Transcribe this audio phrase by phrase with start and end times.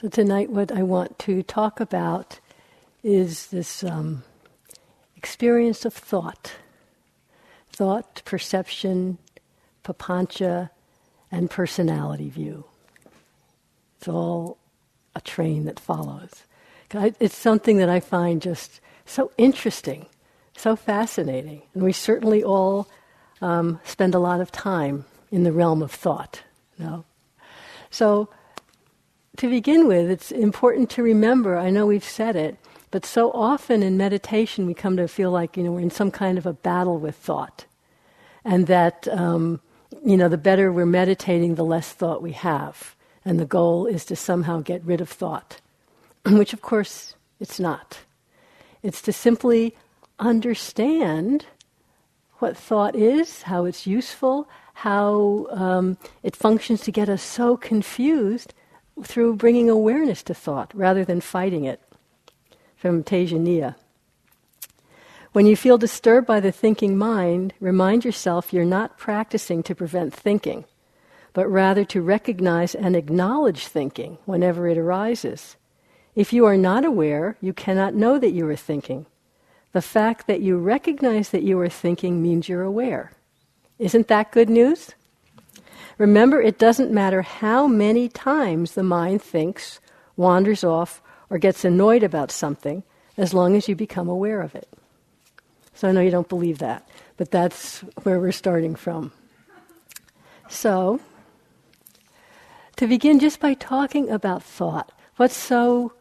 [0.00, 2.38] So, tonight, what I want to talk about
[3.02, 4.22] is this um,
[5.16, 6.52] experience of thought
[7.72, 9.18] thought, perception,
[9.82, 10.70] papancha,
[11.32, 12.64] and personality view.
[13.96, 14.58] It's all
[15.16, 16.44] a train that follows.
[16.92, 20.06] It's something that I find just so interesting,
[20.56, 21.62] so fascinating.
[21.74, 22.88] And we certainly all
[23.40, 26.42] um, spend a lot of time in the realm of thought.
[26.78, 27.04] You know?
[27.90, 28.28] So,
[29.38, 32.56] to begin with, it's important to remember I know we've said it,
[32.90, 36.10] but so often in meditation we come to feel like you know, we're in some
[36.10, 37.64] kind of a battle with thought.
[38.44, 39.60] And that, um,
[40.04, 42.96] you know, the better we're meditating, the less thought we have.
[43.24, 45.60] And the goal is to somehow get rid of thought,
[46.26, 47.98] which of course it's not.
[48.82, 49.76] It's to simply
[50.18, 51.46] understand
[52.38, 58.54] what thought is, how it's useful, how um, it functions to get us so confused
[59.04, 61.80] through bringing awareness to thought rather than fighting it.
[62.76, 63.74] From Tejaniya.
[65.32, 70.14] When you feel disturbed by the thinking mind, remind yourself you're not practicing to prevent
[70.14, 70.64] thinking,
[71.32, 75.56] but rather to recognize and acknowledge thinking whenever it arises.
[76.14, 79.06] If you are not aware, you cannot know that you are thinking.
[79.72, 83.12] The fact that you recognize that you are thinking means you're aware.
[83.78, 84.94] Isn't that good news?
[85.98, 89.80] Remember, it doesn't matter how many times the mind thinks,
[90.16, 92.84] wanders off, or gets annoyed about something,
[93.16, 94.68] as long as you become aware of it.
[95.74, 99.12] So I know you don't believe that, but that's where we're starting from.
[100.48, 101.00] So,
[102.76, 105.92] to begin just by talking about thought, what's so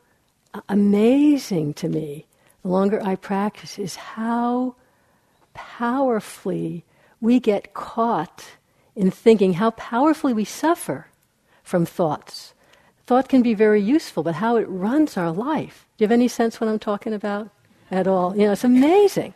[0.69, 2.27] amazing to me,
[2.61, 4.75] the longer I practice, is how
[5.55, 6.85] powerfully
[7.19, 8.45] we get caught
[8.97, 11.07] in thinking, how powerfully we suffer
[11.63, 12.55] from thoughts.
[13.05, 15.85] Thought can be very useful, but how it runs our life.
[15.95, 17.49] Do you have any sense what I'm talking about
[17.91, 18.35] at all?
[18.35, 19.35] You know, it's amazing.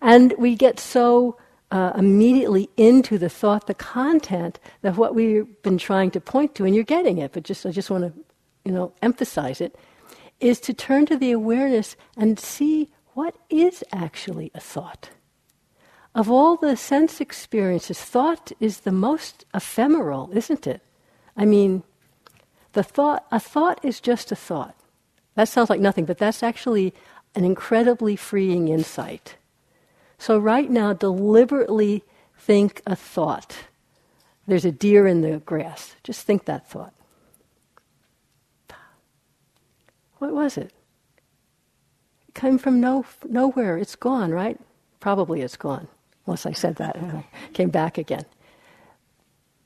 [0.00, 1.36] And we get so
[1.72, 6.64] uh, immediately into the thought, the content, that what we've been trying to point to,
[6.64, 8.24] and you're getting it, but just I just want to,
[8.64, 9.76] you know, emphasize it,
[10.38, 15.10] is to turn to the awareness and see what is actually a thought
[16.14, 20.80] of all the sense experiences, thought is the most ephemeral, isn't it?
[21.36, 21.82] I mean,
[22.72, 24.76] the thought, a thought is just a thought.
[25.34, 26.94] That sounds like nothing, but that's actually
[27.34, 29.34] an incredibly freeing insight.
[30.18, 32.04] So, right now, deliberately
[32.38, 33.56] think a thought.
[34.46, 35.96] There's a deer in the grass.
[36.04, 36.94] Just think that thought.
[40.18, 40.72] What was it?
[42.28, 43.76] It came from no, nowhere.
[43.76, 44.60] It's gone, right?
[45.00, 45.88] Probably it's gone.
[46.26, 48.24] Unless I said that I came back again.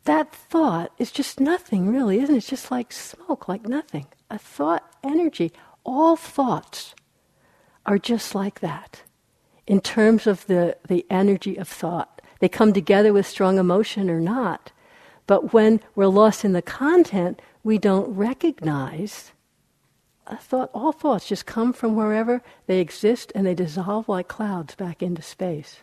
[0.04, 2.38] That thought is just nothing, really, isn't it?
[2.38, 4.06] It's just like smoke, like nothing.
[4.30, 5.52] A thought energy.
[5.84, 6.94] All thoughts
[7.86, 9.02] are just like that
[9.66, 12.22] in terms of the, the energy of thought.
[12.41, 14.72] They come together with strong emotion or not.
[15.26, 19.32] But when we're lost in the content, we don't recognize
[20.26, 20.70] a thought.
[20.72, 25.20] All thoughts just come from wherever they exist and they dissolve like clouds back into
[25.22, 25.82] space.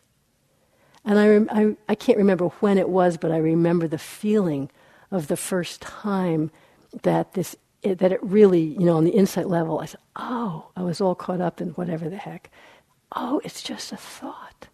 [1.05, 4.71] And I, rem- I, I can't remember when it was, but I remember the feeling
[5.11, 6.51] of the first time
[7.03, 10.69] that this it, that it really, you know, on the insight level, I said, "Oh,
[10.75, 12.49] I was all caught up in whatever the heck.
[13.15, 14.67] Oh, it's just a thought."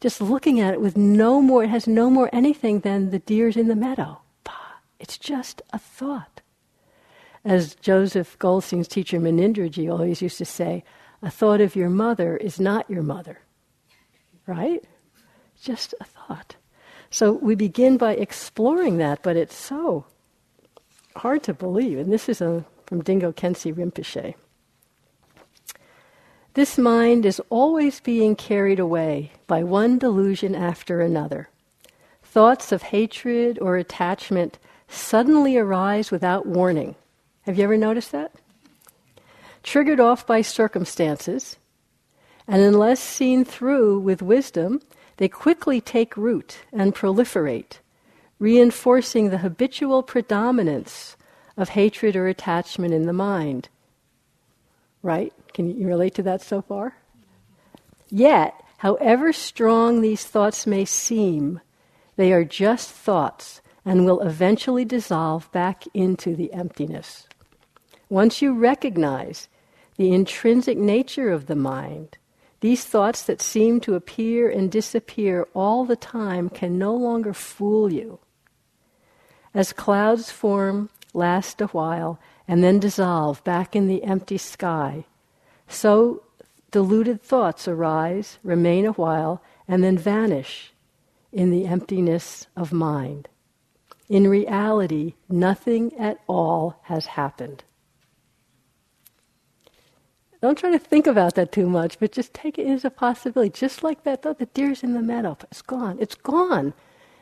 [0.00, 3.56] Just looking at it with no more, it has no more anything than the deers
[3.56, 4.20] in the meadow.
[4.44, 4.52] Bah,
[5.00, 6.40] It's just a thought.
[7.44, 10.84] As Joseph Goldstein's teacher Munindraji always used to say,
[11.20, 13.40] a thought of your mother is not your mother.
[14.46, 14.84] Right?
[15.62, 16.56] Just a thought.
[17.10, 20.04] So we begin by exploring that, but it's so
[21.16, 21.98] hard to believe.
[21.98, 24.34] And this is a, from Dilgo Khyentse Rinpoche.
[26.54, 31.48] This mind is always being carried away by one delusion after another.
[32.22, 34.58] Thoughts of hatred or attachment
[34.88, 36.94] suddenly arise without warning.
[37.42, 38.32] Have you ever noticed that?
[39.62, 41.56] Triggered off by circumstances,
[42.46, 44.80] and unless seen through with wisdom,
[45.18, 47.78] they quickly take root and proliferate,
[48.38, 51.16] reinforcing the habitual predominance
[51.56, 53.68] of hatred or attachment in the mind.
[55.02, 55.32] Right?
[55.52, 56.96] Can you relate to that so far?
[58.10, 61.60] Yet, however strong these thoughts may seem,
[62.16, 67.26] they are just thoughts and will eventually dissolve back into the emptiness.
[68.08, 69.48] Once you recognize
[69.96, 72.16] the intrinsic nature of the mind,
[72.60, 77.92] these thoughts that seem to appear and disappear all the time can no longer fool
[77.92, 78.18] you.
[79.54, 85.04] As clouds form, last a while, and then dissolve back in the empty sky.
[85.68, 86.22] So
[86.70, 90.72] deluded thoughts arise, remain a while, and then vanish
[91.32, 93.28] in the emptiness of mind.
[94.08, 97.64] In reality, nothing at all has happened.
[100.40, 103.50] Don't try to think about that too much, but just take it as a possibility.
[103.50, 105.36] Just like that thought, the deer's in the meadow.
[105.50, 105.98] It's gone.
[106.00, 106.74] It's gone.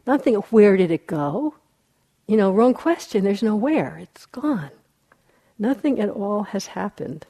[0.07, 1.55] Not Nothing, where did it go?
[2.27, 3.25] You know, wrong question.
[3.25, 3.97] There's no where.
[3.99, 4.71] It's gone.
[5.59, 7.27] Nothing at all has happened.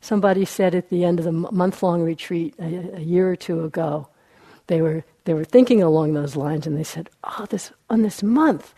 [0.00, 3.64] Somebody said at the end of the month long retreat a, a year or two
[3.64, 4.08] ago,
[4.68, 8.20] they were they were thinking along those lines, and they said, "Oh, this on this
[8.20, 8.74] month,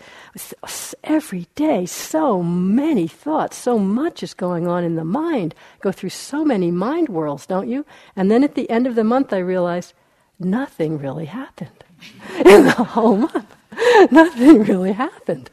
[1.02, 5.54] every day, so many thoughts, so much is going on in the mind.
[5.80, 9.02] Go through so many mind worlds, don't you?" And then at the end of the
[9.02, 9.94] month, I realized
[10.38, 11.84] nothing really happened
[12.44, 13.56] in the whole month.
[14.10, 15.50] nothing really happened.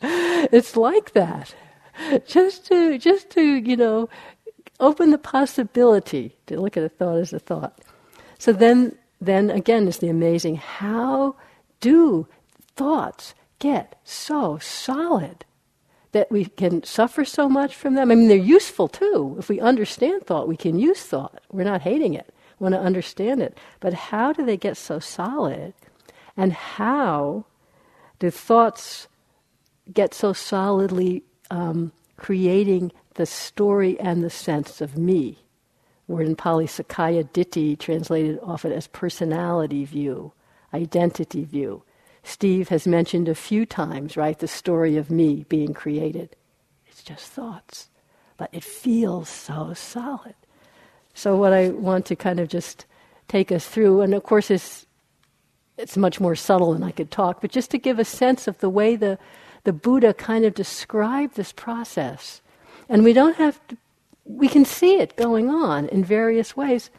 [0.00, 1.52] It's like that.
[2.28, 4.08] Just to just to you know,
[4.78, 7.76] open the possibility to look at a thought as a thought.
[8.38, 11.36] So then then again is the amazing how
[11.80, 12.26] do
[12.76, 15.44] thoughts get so solid
[16.12, 18.10] that we can suffer so much from them?
[18.10, 19.36] I mean, they're useful too.
[19.38, 21.40] If we understand thought, we can use thought.
[21.50, 23.58] We're not hating it, we want to understand it.
[23.80, 25.74] But how do they get so solid?
[26.36, 27.44] And how
[28.18, 29.08] do thoughts
[29.92, 35.38] get so solidly um, creating the story and the sense of me?
[36.08, 40.32] Word in Pali Sakkaya Ditthi, translated often as personality view,
[40.72, 41.82] identity view.
[42.22, 46.34] Steve has mentioned a few times, right, the story of me being created.
[46.88, 47.88] It's just thoughts,
[48.36, 50.34] but it feels so solid.
[51.14, 52.86] So, what I want to kind of just
[53.28, 54.86] take us through, and of course, it's,
[55.76, 58.58] it's much more subtle than I could talk, but just to give a sense of
[58.58, 59.18] the way the,
[59.64, 62.40] the Buddha kind of described this process.
[62.88, 63.76] And we don't have to
[64.28, 66.90] we can see it going on in various ways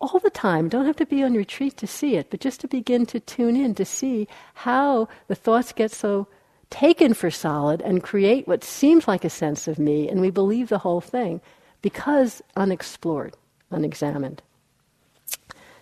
[0.00, 0.68] all the time.
[0.68, 3.56] Don't have to be on retreat to see it, but just to begin to tune
[3.56, 6.26] in to see how the thoughts get so
[6.68, 10.68] taken for solid and create what seems like a sense of me, and we believe
[10.68, 11.40] the whole thing
[11.82, 13.36] because unexplored,
[13.70, 14.42] unexamined.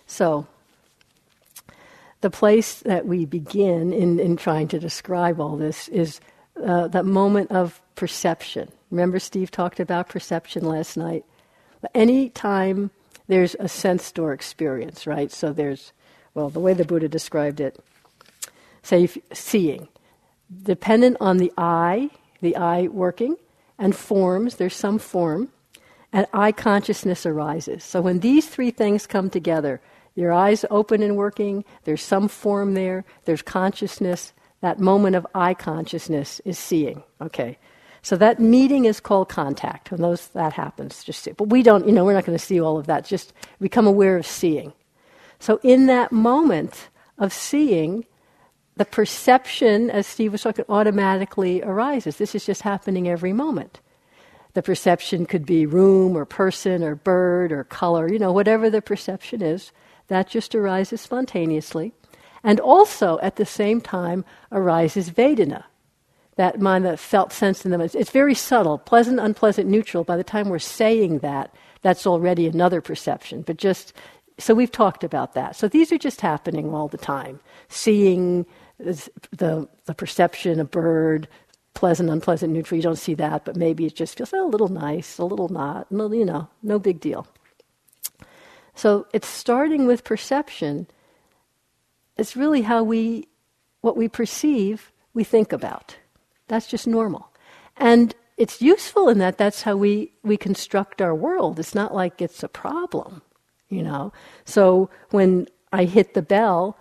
[0.07, 0.47] So,
[2.21, 6.19] the place that we begin in, in trying to describe all this is
[6.63, 8.71] uh, that moment of perception.
[8.91, 11.25] Remember, Steve talked about perception last night?
[11.93, 12.91] Any time
[13.27, 15.31] there's a sense door experience, right?
[15.31, 15.93] So there's,
[16.33, 17.79] well, the way the Buddha described it,
[18.81, 19.87] say seeing,
[20.63, 22.09] dependent on the eye,
[22.41, 23.35] the eye working,
[23.77, 25.49] and forms, there's some form,
[26.11, 27.83] and eye consciousness arises.
[27.83, 29.79] So when these three things come together,
[30.15, 35.53] your eyes open and working, there's some form there, there's consciousness, that moment of eye
[35.53, 37.03] consciousness is seeing.
[37.21, 37.57] Okay.
[38.01, 41.03] So that meeting is called contact when those that happens.
[41.03, 43.05] Just but we don't, you know, we're not going to see all of that.
[43.05, 44.73] Just become aware of seeing.
[45.39, 48.05] So in that moment of seeing,
[48.75, 52.15] the perception, as Steve was talking, automatically arises.
[52.15, 53.81] This is just happening every moment.
[54.53, 58.81] The perception could be room or person or bird or color, you know, whatever the
[58.81, 59.71] perception is,
[60.07, 61.93] that just arises spontaneously.
[62.41, 65.65] And also, at the same time, arises Vedana,
[66.39, 67.81] that mind, that felt sense in them.
[67.81, 70.05] It's, it's very subtle, pleasant, unpleasant, neutral.
[70.05, 73.41] By the time we're saying that, that's already another perception.
[73.41, 73.91] But just,
[74.37, 75.57] so we've talked about that.
[75.57, 77.41] So these are just happening all the time.
[77.67, 78.45] Seeing
[78.77, 81.27] the, the perception, a bird,
[81.73, 84.69] pleasant, unpleasant, neutral, you don't see that, but maybe it just feels oh, a little
[84.69, 87.27] nice, a little not, you know, no big deal.
[88.75, 90.87] So it's starting with perception.
[92.15, 93.27] It's really how we,
[93.81, 95.97] what we perceive, we think about.
[96.49, 97.31] That's just normal.
[97.77, 101.59] And it's useful in that that's how we, we construct our world.
[101.59, 103.21] It's not like it's a problem,
[103.69, 104.11] you know.
[104.45, 106.77] So when I hit the bell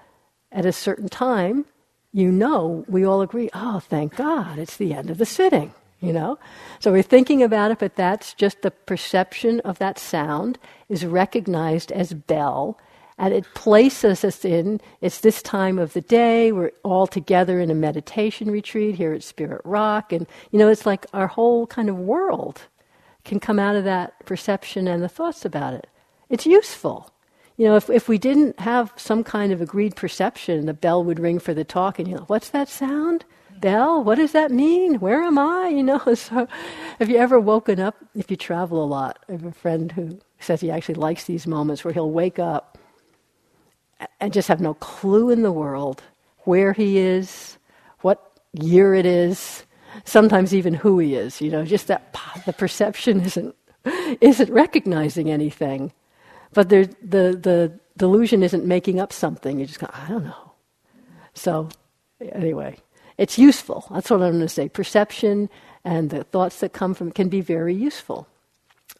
[0.50, 1.66] at a certain time,
[2.12, 6.12] you know, we all agree, oh, thank God, it's the end of the sitting, you
[6.12, 6.38] know?
[6.80, 10.58] So we're thinking about it, but that's just the perception of that sound
[10.88, 12.78] is recognized as bell
[13.18, 17.70] and it places us in it's this time of the day we're all together in
[17.70, 20.12] a meditation retreat here at spirit rock.
[20.12, 22.62] And you know it's like our whole kind of world
[23.25, 25.88] can come out of that perception and the thoughts about it.
[26.30, 27.12] It's useful.
[27.56, 31.18] You know if, if we didn't have some kind of agreed perception the bell would
[31.18, 33.25] ring for the talk and you know what's that sound?
[33.60, 34.04] Bell?
[34.04, 35.00] What does that mean?
[35.00, 35.68] Where am i?
[35.78, 36.46] You know so
[37.00, 40.18] have you ever woken up if you travel a lot i have a friend who
[40.40, 42.77] says he actually likes these moments where he'll wake up
[44.20, 46.02] and just have no clue in the world
[46.44, 47.58] where he is,
[48.00, 49.64] what year it is,
[50.04, 51.40] sometimes even who he is.
[51.40, 53.54] You know, just that the perception isn't
[54.20, 55.92] isn't recognizing anything,
[56.52, 59.58] but the the delusion isn't making up something.
[59.58, 60.52] You just go, I don't know.
[61.34, 61.68] So
[62.20, 62.76] anyway,
[63.18, 63.86] it's useful.
[63.90, 64.68] That's what I'm going to say.
[64.68, 65.50] Perception
[65.84, 68.28] and the thoughts that come from it can be very useful.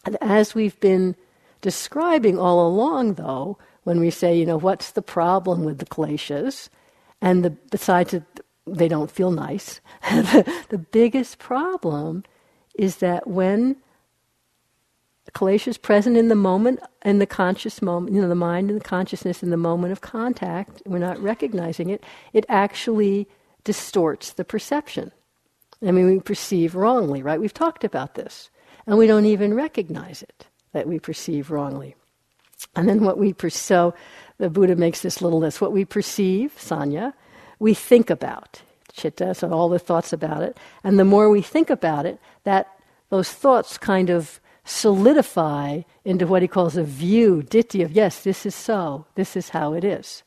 [0.05, 1.15] And as we've been
[1.61, 6.69] describing all along, though, when we say, you know, what's the problem with the kleshas,
[7.21, 8.23] and the, besides that
[8.65, 12.23] they don't feel nice, the, the biggest problem
[12.75, 13.75] is that when
[15.31, 18.79] klesha is present in the moment, in the conscious moment, you know, the mind and
[18.79, 23.27] the consciousness in the moment of contact, we're not recognizing it, it actually
[23.63, 25.11] distorts the perception.
[25.85, 27.39] I mean, we perceive wrongly, right?
[27.39, 28.49] We've talked about this.
[28.85, 31.95] And we don't even recognize it, that we perceive wrongly.
[32.75, 33.93] And then what we perceive, so
[34.37, 35.61] the Buddha makes this little list.
[35.61, 37.13] What we perceive, sanya,
[37.59, 38.61] we think about,
[38.93, 40.57] chitta, so all the thoughts about it.
[40.83, 42.67] And the more we think about it, that
[43.09, 48.45] those thoughts kind of solidify into what he calls a view, ditthi of, yes, this
[48.45, 50.23] is so, this is how it is.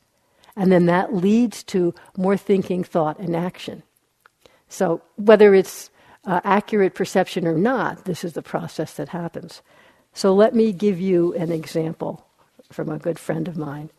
[0.57, 3.83] And then that leads to more thinking, thought, and action.
[4.69, 5.91] So whether it's
[6.25, 9.63] uh, accurate perception or not, this is the process that happens.
[10.15, 12.27] So let me give you an example
[12.71, 13.91] from a good friend of mine.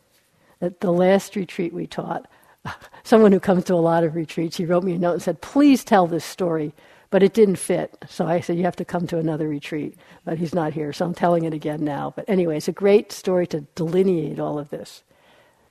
[0.60, 2.28] At the last retreat we taught,
[3.02, 5.40] someone who comes to a lot of retreats, he wrote me a note and said,
[5.40, 6.72] Please tell this story.
[7.10, 7.96] But it didn't fit.
[8.08, 9.96] So I said, You have to come to another retreat.
[10.24, 12.12] But he's not here, so I'm telling it again now.
[12.14, 15.04] But anyway, it's a great story to delineate all of this.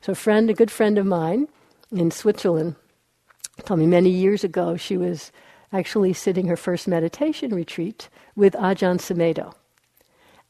[0.02, 1.48] So, a friend, a good friend of mine
[1.92, 2.76] in Switzerland,
[3.66, 5.32] told me many years ago she was
[5.72, 9.54] actually sitting her first meditation retreat with Ajahn Sumedho.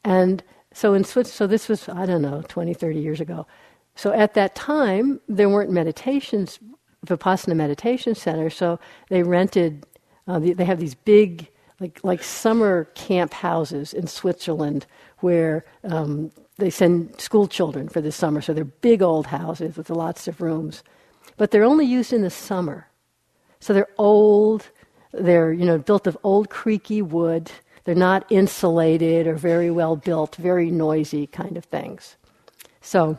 [0.04, 0.44] And
[0.74, 3.46] so in Switzerland, so this was, I don't know, 20, 30 years ago.
[3.96, 6.60] So at that time, there weren't meditations,
[7.06, 8.80] Vipassana meditation centers, so
[9.10, 9.86] they rented,
[10.28, 11.48] uh, they have these big,
[11.80, 14.86] like, like summer camp houses in Switzerland
[15.20, 18.42] where um, they send school children for the summer.
[18.42, 20.84] So they're big old houses with lots of rooms.
[21.38, 22.88] But they're only used in the summer.
[23.60, 24.70] So they're old,
[25.14, 27.52] they're, you know, built of old creaky wood.
[27.86, 32.16] They're not insulated or very well built, very noisy kind of things.
[32.82, 33.18] So,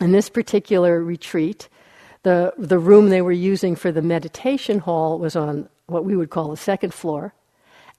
[0.00, 1.68] in this particular retreat,
[2.22, 6.30] the, the room they were using for the meditation hall was on what we would
[6.30, 7.34] call the second floor.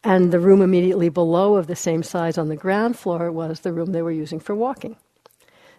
[0.03, 3.73] And the room immediately below, of the same size on the ground floor, was the
[3.73, 4.95] room they were using for walking.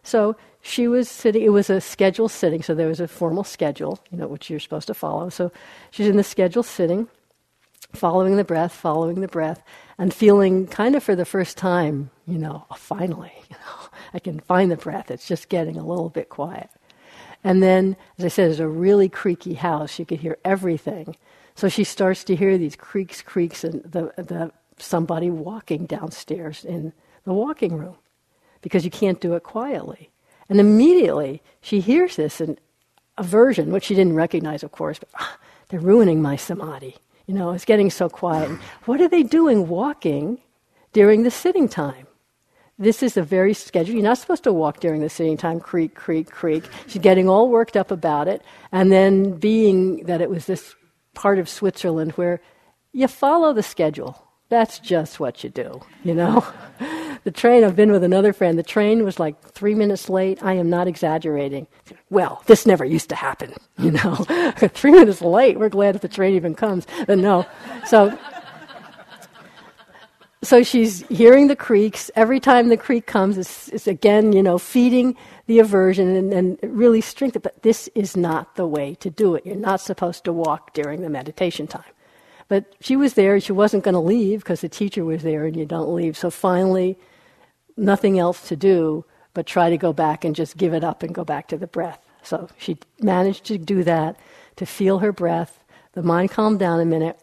[0.02, 3.98] So she was sitting, it was a scheduled sitting, so there was a formal schedule,
[4.10, 5.30] you know, which you're supposed to follow.
[5.30, 5.50] So
[5.90, 7.08] she's in the scheduled sitting,
[7.92, 9.62] following the breath, following the breath,
[9.98, 14.18] and feeling kind of for the first time, you know, oh, finally, you know, I
[14.18, 15.10] can find the breath.
[15.10, 16.70] It's just getting a little bit quiet.
[17.42, 19.98] And then, as I said, it's a really creaky house.
[19.98, 21.16] You could hear everything.
[21.54, 26.92] So she starts to hear these creaks, creaks, and the, the somebody walking downstairs in
[27.24, 27.96] the walking room
[28.62, 30.10] because you can't do it quietly.
[30.48, 32.58] And immediately she hears this and
[33.16, 36.96] aversion, which she didn't recognize, of course, but ah, they're ruining my samadhi.
[37.30, 38.50] You know, it's getting so quiet.
[38.86, 40.38] what are they doing walking
[40.92, 42.08] during the sitting time?
[42.76, 43.94] This is a very scheduled.
[43.94, 46.64] You're not supposed to walk during the sitting time, creak, creak, creak.
[46.88, 48.42] She's getting all worked up about it.
[48.72, 50.74] And then, being that it was this
[51.14, 52.40] part of Switzerland where
[52.92, 56.44] you follow the schedule, that's just what you do, you know?
[57.24, 60.42] the train, I've been with another friend, the train was like three minutes late.
[60.42, 61.66] I am not exaggerating.
[62.08, 64.14] Well, this never used to happen, you know.
[64.56, 66.86] three minutes late, we're glad if the train even comes.
[67.06, 67.46] But no.
[67.86, 68.18] So,
[70.42, 72.10] so she's hearing the creaks.
[72.16, 75.14] Every time the creak comes, it's, it's again, you know, feeding
[75.46, 77.42] the aversion and, and really strengthen.
[77.42, 79.44] But this is not the way to do it.
[79.44, 81.84] You're not supposed to walk during the meditation time.
[82.48, 83.38] But she was there.
[83.38, 86.16] She wasn't going to leave because the teacher was there, and you don't leave.
[86.16, 86.98] So finally,
[87.76, 91.14] nothing else to do but try to go back and just give it up and
[91.14, 92.00] go back to the breath.
[92.22, 94.16] So she managed to do that,
[94.56, 95.62] to feel her breath.
[95.92, 97.18] The mind calmed down a minute.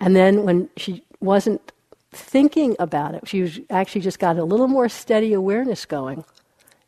[0.00, 1.72] And then when she wasn't
[2.12, 6.24] thinking about it, she was actually just got a little more steady awareness going.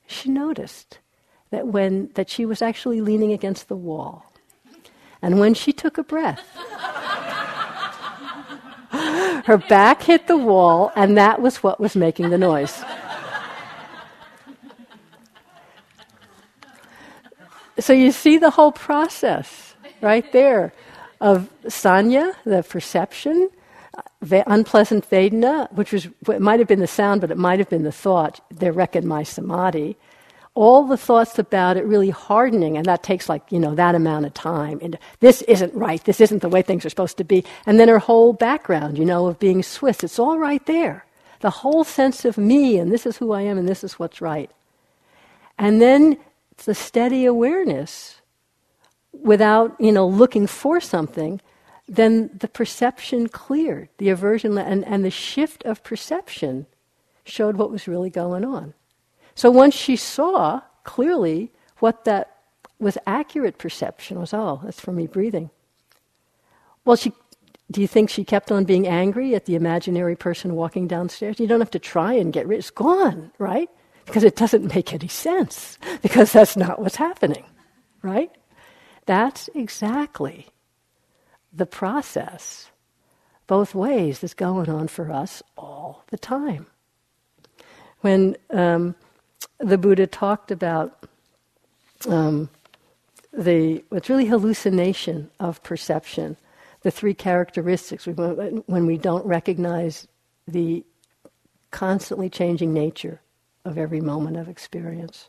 [0.06, 0.98] She noticed
[1.50, 4.32] that when that she was actually leaning against the wall.
[5.20, 6.42] And when she took a breath,
[8.90, 12.82] her back hit the wall, and that was what was making the noise.
[17.78, 20.72] So you see the whole process right there
[21.20, 23.48] of sanya, the perception,
[24.22, 27.84] unpleasant vedana, which was it might have been the sound, but it might have been
[27.84, 28.40] the thought.
[28.50, 29.96] They reckon my samadhi.
[30.54, 34.26] All the thoughts about it really hardening, and that takes like, you know, that amount
[34.26, 34.78] of time.
[34.82, 37.44] And this isn't right, this isn't the way things are supposed to be.
[37.66, 41.04] And then her whole background, you know, of being Swiss, it's all right there.
[41.40, 44.20] The whole sense of me, and this is who I am, and this is what's
[44.20, 44.50] right.
[45.56, 46.18] And then
[46.64, 48.20] the steady awareness
[49.12, 51.40] without, you know, looking for something,
[51.88, 56.66] then the perception cleared, the aversion, and, and the shift of perception
[57.24, 58.74] showed what was really going on.
[59.34, 62.36] So once she saw clearly what that
[62.78, 65.50] was accurate perception was, oh, that's for me breathing.
[66.84, 67.12] Well, she,
[67.70, 71.38] do you think she kept on being angry at the imaginary person walking downstairs?
[71.38, 72.58] You don't have to try and get rid.
[72.58, 73.68] It's gone, right?
[74.06, 75.78] Because it doesn't make any sense.
[76.02, 77.44] Because that's not what's happening,
[78.02, 78.30] right?
[79.06, 80.46] That's exactly
[81.52, 82.70] the process,
[83.46, 86.66] both ways, that's going on for us all the time.
[88.00, 88.94] When um,
[89.58, 91.04] the Buddha talked about
[92.08, 92.48] um,
[93.32, 96.36] the what's really hallucination of perception,
[96.82, 100.08] the three characteristics when we don't recognize
[100.48, 100.84] the
[101.70, 103.20] constantly changing nature
[103.64, 105.28] of every moment of experience.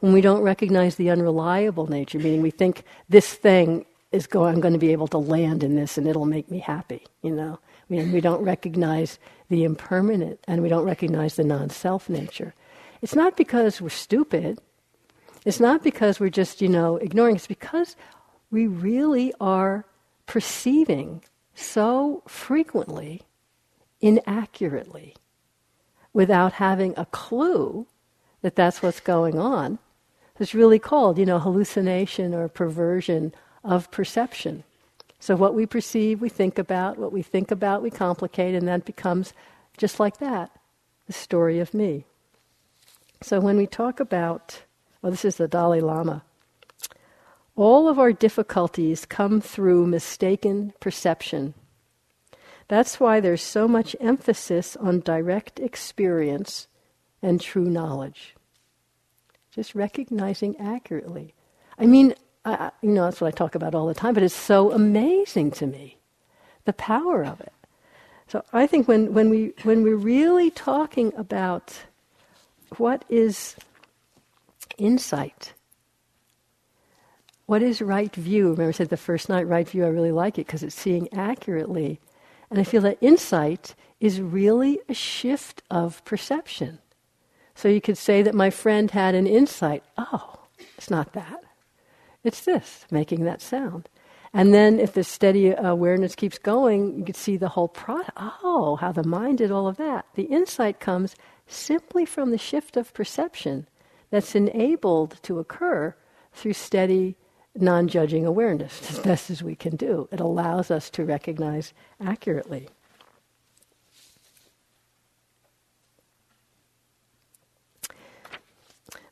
[0.00, 4.60] When we don't recognize the unreliable nature, meaning we think this thing is going, I'm
[4.60, 7.58] going to be able to land in this and it'll make me happy, you know.
[7.62, 12.54] I mean, we don't recognize the impermanent and we don't recognize the non self nature.
[13.02, 14.58] It's not because we're stupid.
[15.44, 17.36] It's not because we're just, you know, ignoring.
[17.36, 17.96] It's because
[18.50, 19.84] we really are
[20.26, 21.22] perceiving
[21.54, 23.22] so frequently
[24.00, 25.14] inaccurately
[26.12, 27.86] without having a clue
[28.42, 29.78] that that's what's going on.
[30.38, 33.34] It's really called, you know, hallucination or perversion
[33.64, 34.64] of perception.
[35.18, 36.98] So what we perceive, we think about.
[36.98, 39.32] What we think about, we complicate, and then becomes
[39.76, 40.50] just like that
[41.06, 42.04] the story of me.
[43.22, 44.62] So when we talk about,
[45.02, 46.22] well, this is the Dalai Lama,
[47.56, 51.54] all of our difficulties come through mistaken perception.
[52.68, 56.68] That's why there's so much emphasis on direct experience
[57.22, 58.34] and true knowledge.
[59.50, 61.32] Just recognizing accurately.
[61.78, 62.14] I mean,
[62.44, 65.50] I, you know, that's what I talk about all the time, but it's so amazing
[65.52, 65.98] to me,
[66.64, 67.52] the power of it.
[68.28, 71.84] So I think when, when, we, when we're really talking about
[72.76, 73.56] what is
[74.78, 75.52] insight?
[77.46, 78.50] What is right view?
[78.50, 81.08] Remember, I said the first night, right view, I really like it because it's seeing
[81.12, 82.00] accurately.
[82.50, 86.78] And I feel that insight is really a shift of perception.
[87.54, 89.82] So you could say that my friend had an insight.
[89.96, 90.40] Oh,
[90.76, 91.42] it's not that.
[92.24, 93.88] It's this, making that sound.
[94.32, 98.12] And then if the steady awareness keeps going, you could see the whole process.
[98.16, 100.04] Oh, how the mind did all of that.
[100.14, 101.14] The insight comes
[101.46, 103.66] simply from the shift of perception
[104.10, 105.94] that's enabled to occur
[106.32, 107.16] through steady,
[107.54, 110.08] non judging awareness, as best as we can do.
[110.12, 112.68] It allows us to recognize accurately.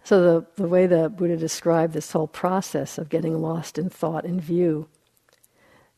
[0.05, 4.27] So, the, the way the Buddha described this whole process of getting lost in thought
[4.27, 4.87] and view,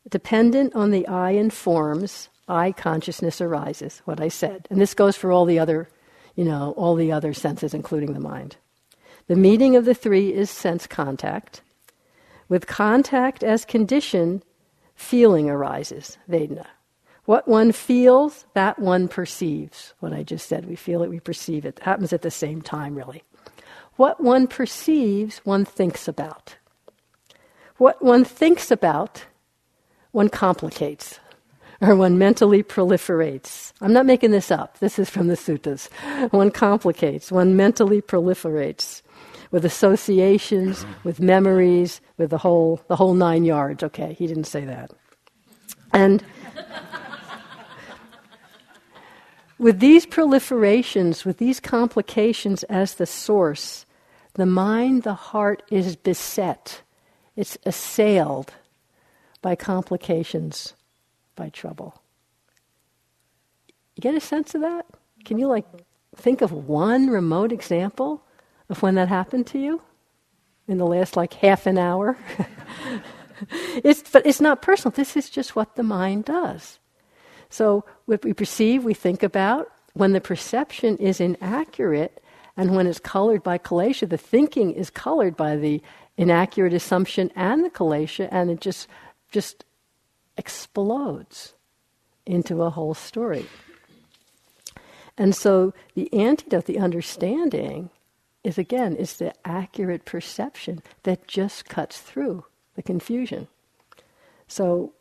[0.07, 4.65] dependent on the eye and forms, eye consciousness arises, what I said.
[4.69, 5.89] And this goes for all the other
[6.37, 8.55] you know, all the other senses, including the mind.
[9.25, 11.61] The meeting of the three is sense contact.
[12.47, 14.41] With contact as condition,
[14.95, 16.67] feeling arises, Vedana.
[17.25, 19.93] What one feels, that one perceives.
[19.99, 21.79] What I just said, we feel it, we perceive it.
[21.79, 23.23] it happens at the same time, really.
[23.97, 26.55] What one perceives, one thinks about.
[27.77, 29.25] What one thinks about,
[30.11, 31.19] one complicates
[31.81, 33.71] or one mentally proliferates.
[33.81, 34.79] I'm not making this up.
[34.79, 35.89] This is from the suttas.
[36.31, 39.01] One complicates, one mentally proliferates
[39.51, 43.83] with associations, with memories, with the whole the whole nine yards.
[43.83, 44.91] Okay, he didn't say that.
[45.93, 46.23] And
[49.57, 53.85] with these proliferations, with these complications as the source,
[54.33, 56.81] the mind, the heart is beset.
[57.35, 58.53] It's assailed
[59.41, 60.73] by complications
[61.37, 62.01] by trouble.
[63.95, 64.85] You get a sense of that?
[65.23, 65.65] Can you like
[66.17, 68.21] think of one remote example
[68.67, 69.81] of when that happened to you
[70.67, 72.17] in the last like half an hour?
[73.83, 74.91] it's, but it's not personal.
[74.91, 76.79] This is just what the mind does.
[77.49, 79.71] So what we perceive, we think about.
[79.93, 82.21] When the perception is inaccurate,
[82.55, 85.81] and when it's colored by kilesha, the thinking is colored by the
[86.17, 88.87] inaccurate assumption and the kilesha, and it just
[89.31, 89.63] just
[90.37, 91.53] explodes
[92.25, 93.45] into a whole story.
[95.17, 97.89] And so the antidote, the understanding,
[98.43, 102.45] is again is the accurate perception that just cuts through
[102.75, 103.47] the confusion.
[104.47, 104.93] So,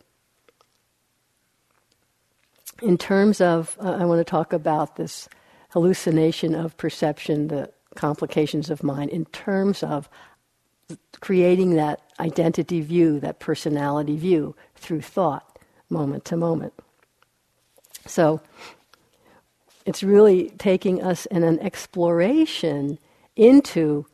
[2.82, 5.28] in terms of, uh, I want to talk about this
[5.70, 10.08] hallucination of perception, the complications of mind, in terms of
[11.20, 15.58] creating that identity view, that personality view through thought,
[15.88, 16.72] moment to moment.
[18.06, 18.40] So,
[19.84, 22.98] it's really taking us in an exploration
[23.36, 24.06] into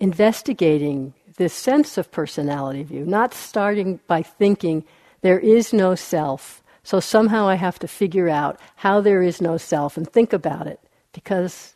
[0.00, 4.84] investigating this sense of personality view, not starting by thinking
[5.22, 9.56] there is no self, so somehow I have to figure out how there is no
[9.56, 10.80] self and think about it,
[11.12, 11.74] because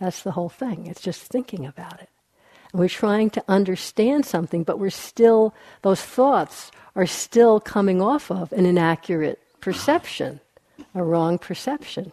[0.00, 0.86] that's the whole thing.
[0.86, 2.08] It's just thinking about it.
[2.74, 8.52] We're trying to understand something, but we're still, those thoughts are still coming off of
[8.52, 10.40] an inaccurate perception,
[10.92, 12.10] a wrong perception.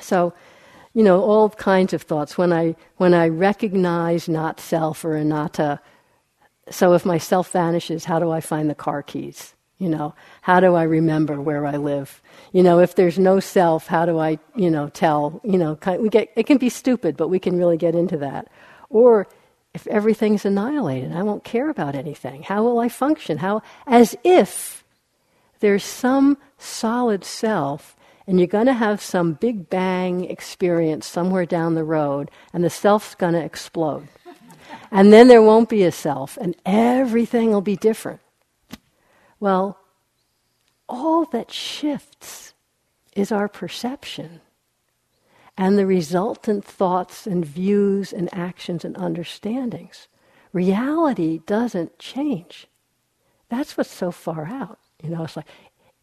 [0.00, 0.34] So,
[0.92, 2.36] you know, all kinds of thoughts.
[2.36, 5.80] When I when I recognize not self or anatta,
[6.70, 9.54] so if my self vanishes, how do I find the car keys?
[9.78, 12.22] You know, how do I remember where I live?
[12.52, 15.40] You know, if there's no self, how do I, you know, tell?
[15.42, 18.48] You know, we get it can be stupid, but we can really get into that.
[18.90, 19.26] Or
[19.74, 22.44] if everything's annihilated, I won't care about anything.
[22.44, 23.38] How will I function?
[23.38, 24.84] How as if
[25.60, 31.74] there's some solid self and you're going to have some big bang experience somewhere down
[31.74, 34.08] the road, and the self's going to explode.
[34.90, 38.20] and then there won't be a self, and everything will be different.
[39.40, 39.78] Well,
[40.88, 42.54] all that shifts
[43.14, 44.40] is our perception
[45.56, 50.08] and the resultant thoughts and views and actions and understandings.
[50.52, 52.66] Reality doesn't change.
[53.48, 54.78] That's what's so far out.
[55.02, 55.46] You know, it's like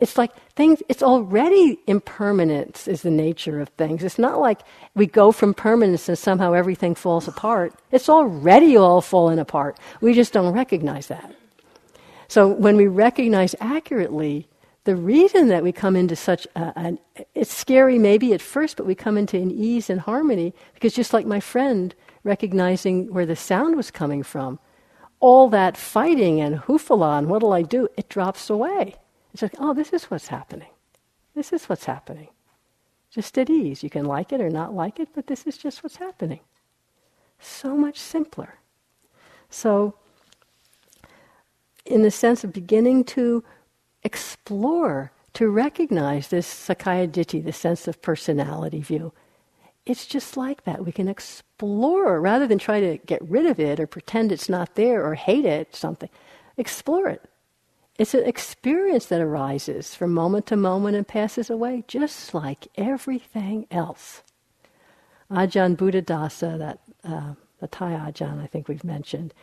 [0.01, 4.03] it's like things, it's already impermanence is the nature of things.
[4.03, 4.61] It's not like
[4.95, 7.75] we go from permanence and somehow everything falls apart.
[7.91, 9.77] It's already all fallen apart.
[10.01, 11.35] We just don't recognize that.
[12.27, 14.47] So when we recognize accurately,
[14.83, 16.99] the reason that we come into such a, an,
[17.35, 21.13] it's scary maybe at first, but we come into an ease and harmony because just
[21.13, 24.59] like my friend recognizing where the sound was coming from,
[25.19, 28.95] all that fighting and hoofala and what'll I do, it drops away.
[29.33, 30.69] It's like, oh, this is what's happening.
[31.35, 32.29] This is what's happening.
[33.11, 33.83] Just at ease.
[33.83, 36.39] You can like it or not like it, but this is just what's happening.
[37.39, 38.55] So much simpler.
[39.49, 39.95] So,
[41.85, 43.43] in the sense of beginning to
[44.03, 49.13] explore, to recognize this Sakkaya Ditthi, the sense of personality view,
[49.85, 50.85] it's just like that.
[50.85, 54.75] We can explore rather than try to get rid of it or pretend it's not
[54.75, 56.09] there or hate it, something.
[56.57, 57.23] Explore it.
[57.97, 63.67] It's an experience that arises from moment to moment and passes away, just like everything
[63.69, 64.23] else.
[65.29, 69.33] Ajahn Buddhadasa, that uh, the Thai Ajahn I think we've mentioned,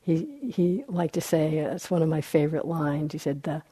[0.00, 3.62] he, he liked to say, uh, it's one of my favorite lines, he said, the,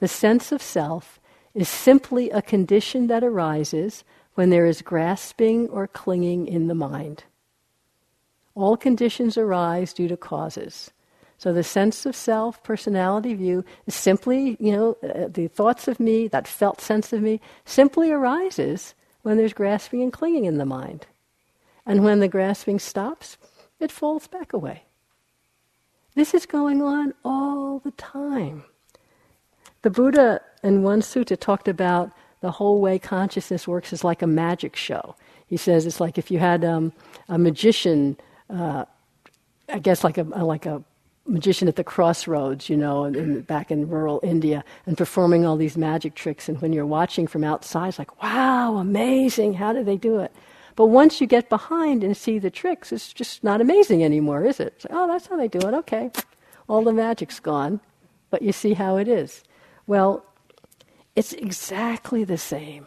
[0.00, 1.20] the sense of self
[1.54, 7.24] is simply a condition that arises when there is grasping or clinging in the mind.
[8.54, 10.90] All conditions arise due to causes.
[11.38, 15.98] So the sense of self, personality view, is simply, you know, uh, the thoughts of
[15.98, 20.66] me, that felt sense of me, simply arises when there's grasping and clinging in the
[20.66, 21.06] mind.
[21.86, 23.38] And when the grasping stops,
[23.78, 24.82] it falls back away.
[26.14, 28.64] This is going on all the time.
[29.82, 34.26] The Buddha in one sutta talked about the whole way consciousness works is like a
[34.26, 35.14] magic show.
[35.46, 36.92] He says it's like if you had um,
[37.28, 38.16] a magician,
[38.48, 38.84] uh,
[39.68, 40.82] I guess like a like a
[41.26, 45.76] magician at the crossroads, you know, in, back in rural India, and performing all these
[45.76, 46.48] magic tricks.
[46.48, 49.54] And when you're watching from outside, it's like, wow, amazing!
[49.54, 50.32] How do they do it?
[50.76, 54.60] But once you get behind and see the tricks, it's just not amazing anymore, is
[54.60, 54.84] it?
[54.84, 55.74] Like, oh, that's how they do it.
[55.74, 56.10] Okay,
[56.68, 57.80] all the magic's gone,
[58.30, 59.42] but you see how it is.
[59.90, 60.24] Well,
[61.16, 62.86] it's exactly the same.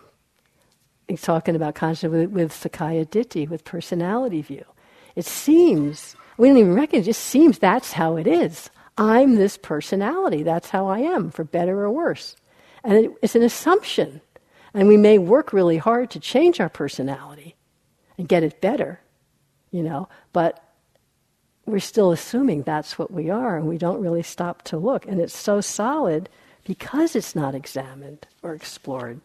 [1.09, 4.63] He's talking about consciousness with, with Sakkaya Ditthi, with personality view.
[5.17, 7.09] It seems we don't even recognize it.
[7.09, 8.69] It just seems that's how it is.
[8.97, 10.43] I'm this personality.
[10.43, 12.37] That's how I am, for better or worse.
[12.85, 14.21] And it, it's an assumption.
[14.73, 17.57] And we may work really hard to change our personality
[18.17, 19.01] and get it better,
[19.71, 20.63] you know, but
[21.65, 25.05] we're still assuming that's what we are, and we don't really stop to look.
[25.05, 26.29] And it's so solid
[26.63, 29.19] because it's not examined or explored.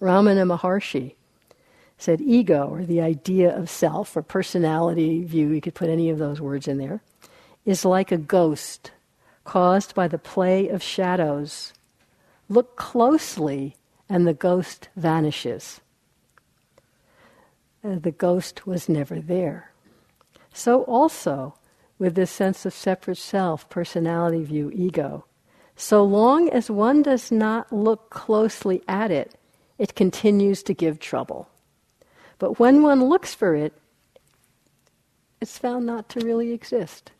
[0.00, 1.14] Ramana Maharshi
[1.98, 6.18] said ego, or the idea of self, or personality view, you could put any of
[6.18, 7.02] those words in there,
[7.66, 8.90] is like a ghost
[9.44, 11.74] caused by the play of shadows.
[12.48, 13.76] Look closely,
[14.08, 15.80] and the ghost vanishes.
[17.84, 19.72] uh, the ghost was never there.
[20.52, 21.54] So also
[21.98, 25.24] with this sense of separate self, personality view, ego.
[25.80, 29.34] So long as one does not look closely at it,
[29.78, 31.48] it continues to give trouble.
[32.38, 33.72] But when one looks for it,
[35.40, 37.12] it's found not to really exist.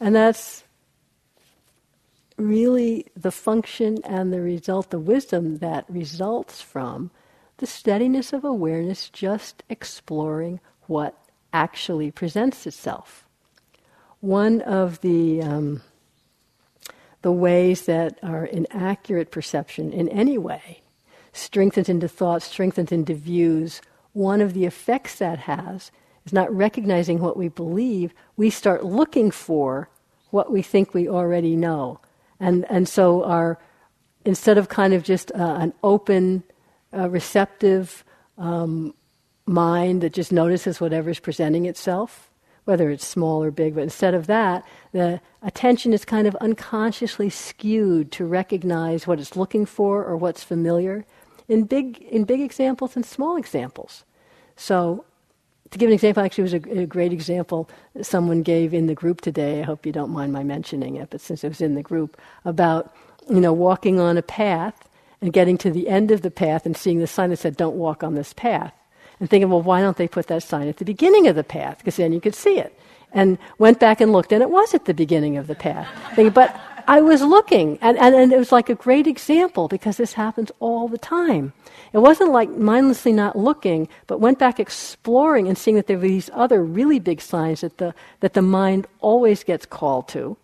[0.00, 0.64] And that's
[2.36, 7.12] really the function and the result, the wisdom that results from
[7.58, 11.16] the steadiness of awareness just exploring what
[11.52, 13.24] actually presents itself.
[14.18, 15.82] One of the um,
[17.24, 20.82] the ways that our inaccurate perception in any way
[21.32, 23.80] strengthened into thoughts, strengthened into views,
[24.12, 25.90] one of the effects that has
[26.26, 29.88] is not recognizing what we believe, we start looking for
[30.32, 31.98] what we think we already know.
[32.38, 33.58] And, and so our,
[34.26, 36.42] instead of kind of just uh, an open,
[36.92, 38.04] uh, receptive
[38.36, 38.92] um,
[39.46, 42.30] mind that just notices whatever's presenting itself,
[42.64, 47.28] whether it's small or big, but instead of that, the attention is kind of unconsciously
[47.28, 51.04] skewed to recognize what it's looking for or what's familiar
[51.48, 54.04] in big, in big examples and small examples.
[54.56, 55.04] So,
[55.70, 57.68] to give an example, actually, was a, a great example
[58.00, 59.60] someone gave in the group today.
[59.60, 62.16] I hope you don't mind my mentioning it, but since it was in the group,
[62.44, 62.94] about
[63.28, 64.88] you know walking on a path
[65.20, 67.76] and getting to the end of the path and seeing the sign that said "Don't
[67.76, 68.72] walk on this path,"
[69.20, 71.78] and thinking, well, why don't they put that sign at the beginning of the path?
[71.78, 72.78] Because then you could see it.
[73.12, 75.88] And went back and looked, and it was at the beginning of the path.
[76.34, 80.12] But I was looking, and, and, and it was like a great example because this
[80.14, 81.52] happens all the time.
[81.92, 86.02] It wasn't like mindlessly not looking, but went back exploring and seeing that there were
[86.02, 90.36] these other really big signs that the, that the mind always gets called to.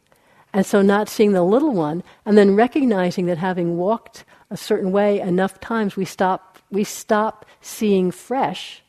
[0.52, 4.92] And so not seeing the little one, and then recognizing that having walked a certain
[4.92, 8.82] way enough times, we stop we stop seeing fresh,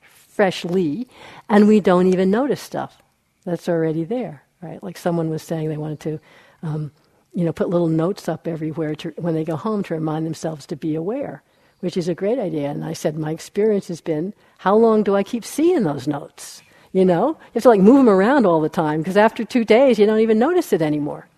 [0.00, 1.08] freshly,
[1.48, 3.02] and we don't even notice stuff
[3.44, 4.82] that's already there, right?
[4.82, 6.20] Like someone was saying they wanted to,
[6.62, 6.90] um,
[7.34, 10.66] you know, put little notes up everywhere to, when they go home to remind themselves
[10.66, 11.42] to be aware,
[11.80, 12.70] which is a great idea.
[12.70, 16.62] And I said, my experience has been, how long do I keep seeing those notes?
[16.92, 19.64] You know, you have to like move them around all the time because after two
[19.64, 21.28] days you don't even notice it anymore.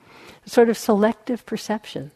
[0.46, 2.12] Sort of selective perception.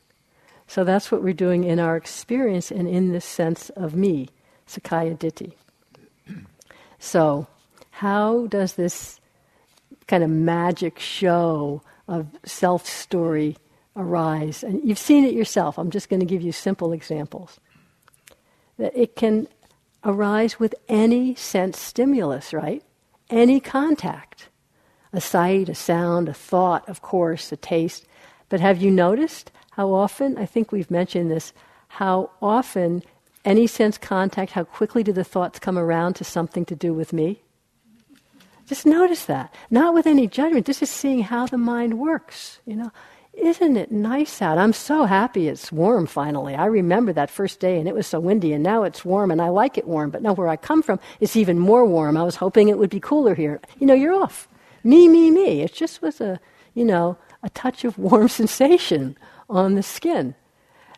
[0.73, 4.31] So that's what we're doing in our experience and in this sense of me,
[4.67, 5.53] Sakkaya Ditthi.
[6.99, 7.47] So,
[7.91, 9.21] how does this
[10.07, 13.59] kind of magic show of self story
[13.97, 14.65] arise?
[14.65, 15.77] And you've seen it yourself.
[15.77, 17.61] I'm just going to give you simple examples.
[18.79, 19.49] That it can
[20.05, 22.83] arise with any sense stimulus, right?
[23.29, 24.49] Any contact.
[25.13, 28.07] A sight, a sound, a thought, of course, a taste.
[28.49, 31.53] But have you noticed how often, I think we've mentioned this,
[31.89, 33.03] how often
[33.45, 37.13] any sense contact, how quickly do the thoughts come around to something to do with
[37.13, 37.43] me?
[38.67, 39.53] Just notice that.
[39.71, 42.61] Not with any judgment, just seeing how the mind works.
[42.67, 42.93] You know,
[43.33, 44.59] isn't it nice out?
[44.59, 46.55] I'm so happy it's warm finally.
[46.55, 49.41] I remember that first day and it was so windy and now it's warm and
[49.41, 52.17] I like it warm, but now where I come from it's even more warm.
[52.17, 53.61] I was hoping it would be cooler here.
[53.79, 54.49] You know, you're off.
[54.85, 55.63] Me, me, me.
[55.63, 56.41] It just was a,
[56.75, 59.17] you know, a touch of warm sensation
[59.49, 60.35] on the skin.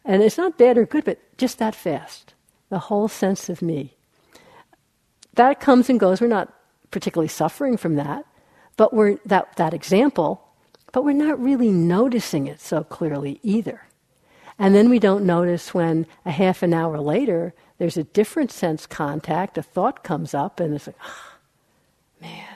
[0.04, 2.34] And it's not bad or good, but just that fast.
[2.68, 3.94] The whole sense of me.
[5.34, 6.20] That comes and goes.
[6.20, 6.52] We're not
[6.90, 8.24] particularly suffering from that,
[8.76, 10.46] but we're that, that example,
[10.92, 13.82] but we're not really noticing it so clearly either.
[14.58, 18.86] And then we don't notice when a half an hour later there's a different sense
[18.86, 21.32] contact, a thought comes up, and it's like, oh,
[22.20, 22.53] man,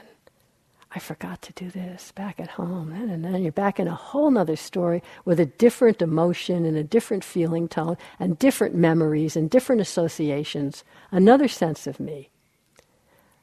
[0.95, 2.93] I forgot to do this back at home.
[2.93, 6.83] And then you're back in a whole other story with a different emotion and a
[6.83, 12.31] different feeling tone and different memories and different associations, another sense of me.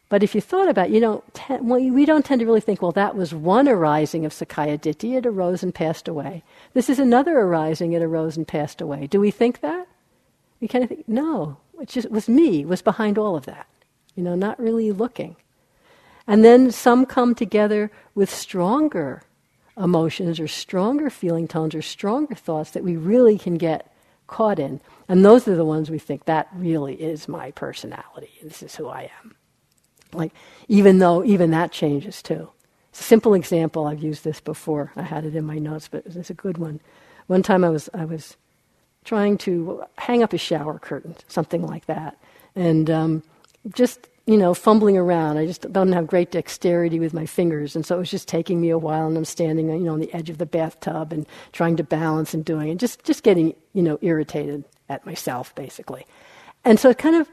[0.09, 1.23] But if you thought about it, you don't
[1.61, 5.17] well, we don't tend to really think, well, that was one arising of Sakkaya Ditthi,
[5.17, 6.43] it arose and passed away.
[6.73, 9.07] This is another arising, it arose and passed away.
[9.07, 9.87] Do we think that?
[10.61, 13.67] We kind of think, no, it just was me, was behind all of that.
[14.15, 15.35] You know, not really looking.
[16.27, 19.23] And then some come together with stronger
[19.77, 23.91] emotions or stronger feeling tones or stronger thoughts that we really can get
[24.27, 24.81] caught in.
[25.07, 28.31] And those are the ones we think that really is my personality.
[28.41, 29.35] This is who I am.
[30.13, 30.33] Like,
[30.67, 32.49] even though even that changes too.
[32.89, 34.93] It's a simple example, I've used this before.
[34.95, 36.79] I had it in my notes, but it's a good one.
[37.27, 38.37] One time I was, I was
[39.03, 42.17] trying to hang up a shower curtain, something like that.
[42.55, 43.23] And um,
[43.73, 45.37] just you know, fumbling around.
[45.37, 48.59] I just don't have great dexterity with my fingers, and so it was just taking
[48.59, 49.07] me a while.
[49.07, 52.33] And I'm standing, you know, on the edge of the bathtub and trying to balance
[52.33, 56.05] and doing, and just just getting, you know, irritated at myself basically.
[56.63, 57.29] And so it kind of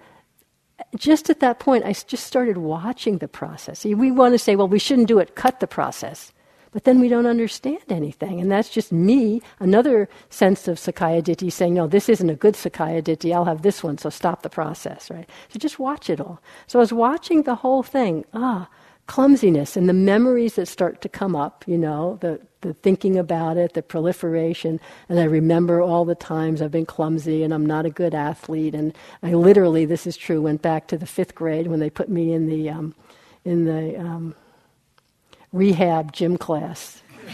[0.97, 3.85] just at that point, I just started watching the process.
[3.85, 6.33] We want to say, well, we shouldn't do it, cut the process.
[6.73, 8.41] But then we don't understand anything.
[8.41, 12.55] And that's just me, another sense of Sakkaya Ditthi saying, no, this isn't a good
[12.55, 15.29] Sakkaya Ditthi, I'll have this one, so stop the process, right?
[15.51, 16.41] So just watch it all.
[16.67, 18.25] So I was watching the whole thing.
[18.33, 18.69] Ah,
[19.07, 23.57] clumsiness and the memories that start to come up, you know, the, the thinking about
[23.57, 24.81] it, the proliferation.
[25.09, 28.75] And I remember all the times I've been clumsy and I'm not a good athlete.
[28.75, 32.09] And I literally, this is true, went back to the fifth grade when they put
[32.09, 32.95] me in the, um,
[33.45, 34.35] in the um,
[35.53, 37.03] rehab gym class.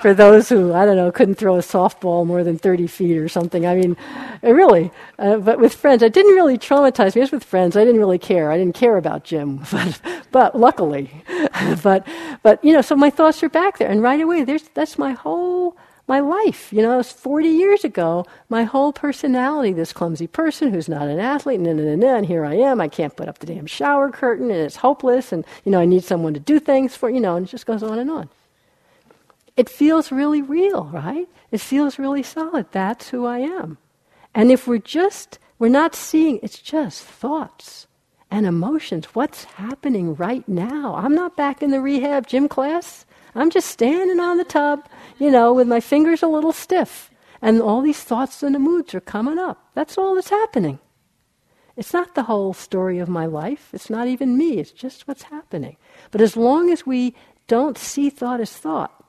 [0.00, 3.28] For those who, I don't know, couldn't throw a softball more than 30 feet or
[3.28, 3.66] something.
[3.66, 3.96] I mean,
[4.42, 4.90] really.
[5.18, 7.22] Uh, but with friends, it didn't really traumatize me.
[7.22, 8.50] Just with friends, I didn't really care.
[8.50, 9.62] I didn't care about gym.
[9.70, 11.24] But, but luckily.
[11.82, 12.06] but,
[12.42, 13.88] but, you know, so my thoughts are back there.
[13.88, 15.74] And right away, there's, that's my whole
[16.06, 16.72] my life.
[16.72, 21.08] You know, it was 40 years ago, my whole personality, this clumsy person who's not
[21.08, 22.80] an athlete, and, and, and here I am.
[22.80, 25.84] I can't put up the damn shower curtain, and it's hopeless, and, you know, I
[25.84, 28.28] need someone to do things for, you know, and it just goes on and on.
[29.56, 31.28] It feels really real, right?
[31.50, 32.66] It feels really solid.
[32.72, 33.78] That's who I am.
[34.34, 37.86] And if we're just, we're not seeing, it's just thoughts
[38.30, 39.06] and emotions.
[39.14, 40.94] What's happening right now?
[40.96, 43.06] I'm not back in the rehab gym class.
[43.34, 44.86] I'm just standing on the tub,
[45.18, 47.10] you know, with my fingers a little stiff.
[47.42, 49.70] And all these thoughts and the moods are coming up.
[49.74, 50.78] That's all that's happening.
[51.76, 53.68] It's not the whole story of my life.
[53.72, 54.58] It's not even me.
[54.58, 55.76] It's just what's happening.
[56.10, 57.14] But as long as we
[57.46, 59.04] don't see thought as thought,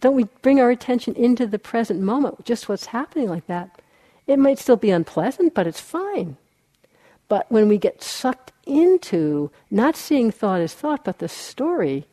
[0.00, 3.80] don't we bring our attention into the present moment, just what's happening like that,
[4.26, 6.36] it might still be unpleasant, but it's fine.
[7.28, 12.06] But when we get sucked into not seeing thought as thought, but the story,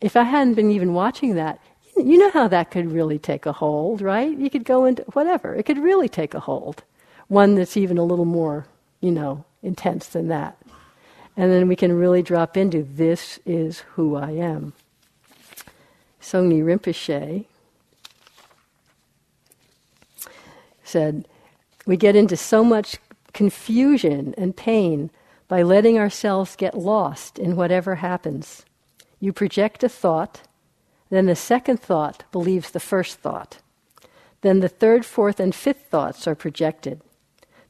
[0.00, 1.58] if I hadn't been even watching that,
[1.96, 4.36] you know how that could really take a hold, right?
[4.36, 5.54] You could go into whatever.
[5.54, 6.82] It could really take a hold.
[7.28, 8.66] One that's even a little more,
[9.00, 10.58] you know, intense than that.
[11.36, 14.72] And then we can really drop into this is who I am.
[16.20, 17.44] Songni Rinpoche
[20.84, 21.26] said,
[21.86, 22.98] We get into so much
[23.32, 25.10] confusion and pain
[25.48, 28.64] by letting ourselves get lost in whatever happens.
[29.20, 30.42] You project a thought,
[31.10, 33.58] then the second thought believes the first thought.
[34.40, 37.00] Then the third, fourth, and fifth thoughts are projected.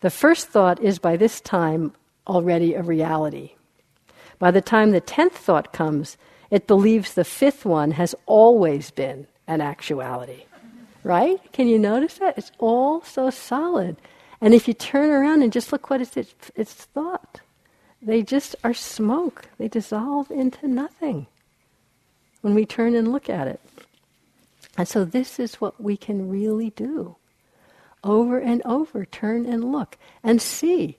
[0.00, 1.92] The first thought is by this time
[2.26, 3.52] already a reality.
[4.38, 6.16] By the time the tenth thought comes,
[6.50, 10.44] it believes the fifth one has always been an actuality.
[11.02, 11.40] Right?
[11.52, 12.38] Can you notice that?
[12.38, 13.96] It's all so solid.
[14.40, 17.40] And if you turn around and just look what it's, it's, it's thought,
[18.00, 19.48] they just are smoke.
[19.58, 21.26] They dissolve into nothing
[22.44, 23.58] when we turn and look at it.
[24.76, 27.16] And so this is what we can really do.
[28.04, 30.98] Over and over, turn and look and see.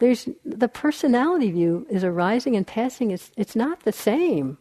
[0.00, 3.10] There's the personality view is arising and passing.
[3.10, 4.58] It's, it's not the same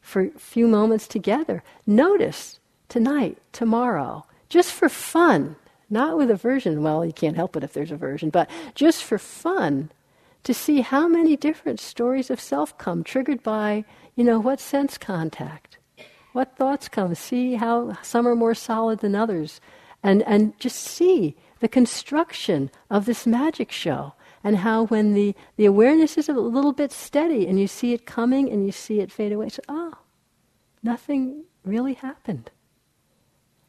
[0.00, 1.64] for a few moments together.
[1.84, 5.56] Notice tonight, tomorrow, just for fun,
[5.90, 6.84] not with aversion.
[6.84, 9.90] Well, you can't help it if there's aversion, but just for fun,
[10.44, 13.84] to see how many different stories of self come triggered by
[14.18, 15.78] you know, what sense contact?
[16.32, 17.14] What thoughts come?
[17.14, 19.60] See how some are more solid than others.
[20.02, 25.66] And, and just see the construction of this magic show and how when the, the
[25.66, 29.12] awareness is a little bit steady and you see it coming and you see it
[29.12, 29.94] fade away, so, oh,
[30.82, 32.50] nothing really happened.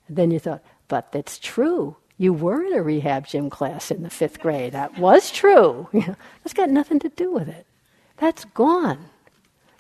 [0.07, 1.95] And then you thought, but that's true.
[2.17, 4.73] You were in a rehab gym class in the fifth grade.
[4.73, 5.88] That was true.
[5.93, 7.67] You know, that's got nothing to do with it.
[8.17, 9.12] That's gone.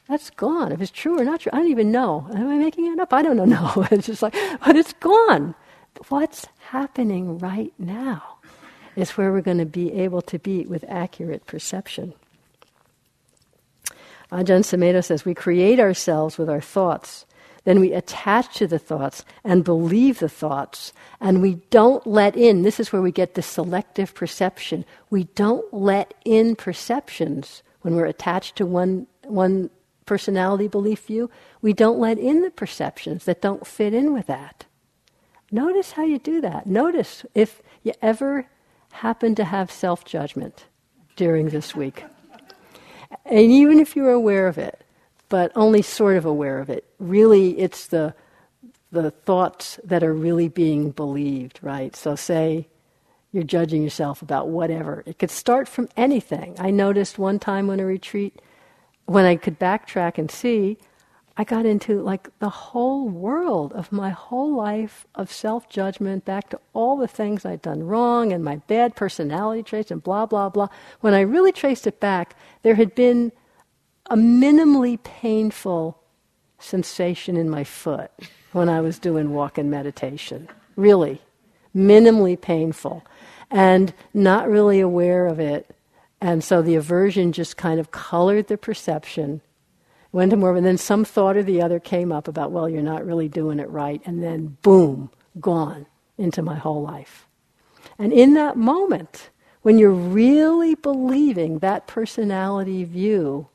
[0.09, 0.71] That's gone.
[0.71, 2.27] If it's true or not true, I don't even know.
[2.33, 3.13] Am I making it up?
[3.13, 3.45] I don't know.
[3.45, 3.87] No.
[3.91, 5.53] it's just like, but it's gone.
[6.07, 8.37] What's happening right now
[8.95, 12.13] is where we're going to be able to be with accurate perception.
[14.31, 17.27] Ajahn Sumedho says, we create ourselves with our thoughts.
[17.65, 20.91] Then we attach to the thoughts and believe the thoughts.
[21.21, 24.85] And we don't let in, this is where we get the selective perception.
[25.11, 29.69] We don't let in perceptions when we're attached to one, one
[30.09, 31.29] personality belief view,
[31.61, 34.65] we don't let in the perceptions that don't fit in with that.
[35.51, 36.65] Notice how you do that.
[36.65, 38.47] Notice if you ever
[38.91, 40.65] happen to have self judgment
[41.15, 42.05] during this week.
[43.23, 44.83] And even if you're aware of it,
[45.29, 48.15] but only sort of aware of it, really it's the,
[48.91, 51.95] the thoughts that are really being believed, right?
[51.95, 52.67] So, say
[53.31, 55.03] you're judging yourself about whatever.
[55.05, 56.55] It could start from anything.
[56.59, 58.41] I noticed one time on a retreat,
[59.09, 60.77] when I could backtrack and see,
[61.35, 66.49] I got into like the whole world of my whole life of self judgment, back
[66.49, 70.49] to all the things I'd done wrong and my bad personality traits and blah, blah,
[70.49, 70.67] blah.
[71.01, 73.31] When I really traced it back, there had been
[74.07, 75.97] a minimally painful
[76.59, 78.11] sensation in my foot
[78.51, 80.49] when I was doing walk and meditation.
[80.75, 81.21] Really,
[81.75, 83.05] minimally painful.
[83.49, 85.75] And not really aware of it.
[86.21, 89.41] And so the aversion just kind of colored the perception
[90.11, 92.81] went to more, and then some thought or the other came up about, well, you're
[92.81, 95.85] not really doing it right, and then boom, gone
[96.17, 97.27] into my whole life.
[97.97, 99.29] And in that moment,
[99.61, 103.47] when you're really believing that personality view,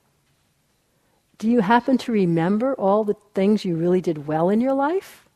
[1.38, 5.28] do you happen to remember all the things you really did well in your life?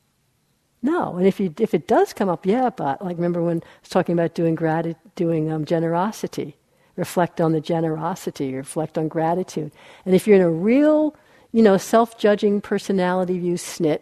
[0.81, 1.17] No.
[1.17, 3.89] And if, you, if it does come up, yeah, but like remember when I was
[3.89, 6.58] talking about doing, grati- doing um, generosity
[6.99, 9.71] reflect on the generosity, reflect on gratitude.
[10.05, 11.15] And if you're in a real,
[11.53, 14.01] you know, self judging personality view snit,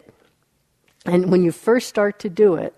[1.04, 2.74] and when you first start to do it,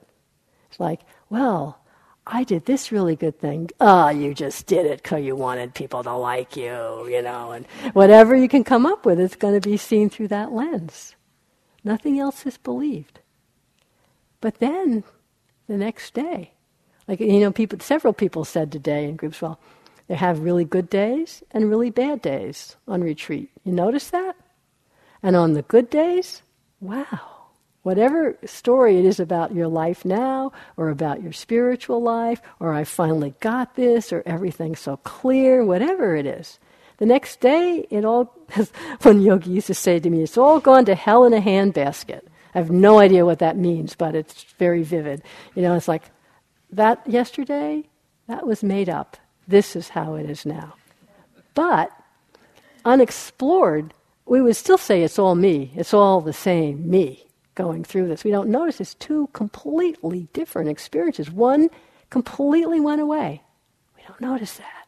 [0.69, 1.01] it's like,
[1.31, 1.81] well,
[2.27, 3.71] I did this really good thing.
[3.81, 7.65] Oh, you just did it because you wanted people to like you, you know, and
[7.95, 11.15] whatever you can come up with, it's going to be seen through that lens.
[11.85, 13.21] Nothing else is believed.
[14.41, 15.05] But then,
[15.69, 16.53] the next day,
[17.07, 19.59] like, you know, people, several people said today in groups, well,
[20.09, 23.51] they have really good days and really bad days on retreat.
[23.65, 24.37] You notice that?
[25.23, 26.43] And on the good days,
[26.81, 27.21] wow.
[27.83, 32.85] Whatever story it is about your life now, or about your spiritual life, or I
[32.85, 36.59] finally got this, or everything's so clear, whatever it is.
[36.99, 38.35] The next day, it all,
[39.03, 42.23] One Yogi used to say to me, it's all gone to hell in a handbasket.
[42.55, 45.23] I have no idea what that means, but it's very vivid.
[45.55, 46.03] You know, it's like,
[46.73, 47.85] that yesterday,
[48.27, 49.17] that was made up.
[49.49, 50.75] This is how it is now.
[51.55, 51.91] But
[52.85, 53.95] unexplored,
[54.27, 55.73] we would still say it's all me.
[55.75, 58.23] It's all the same me going through this.
[58.23, 61.31] We don't notice it's two completely different experiences.
[61.31, 61.71] One
[62.11, 63.43] completely went away.
[63.97, 64.87] We don't notice that.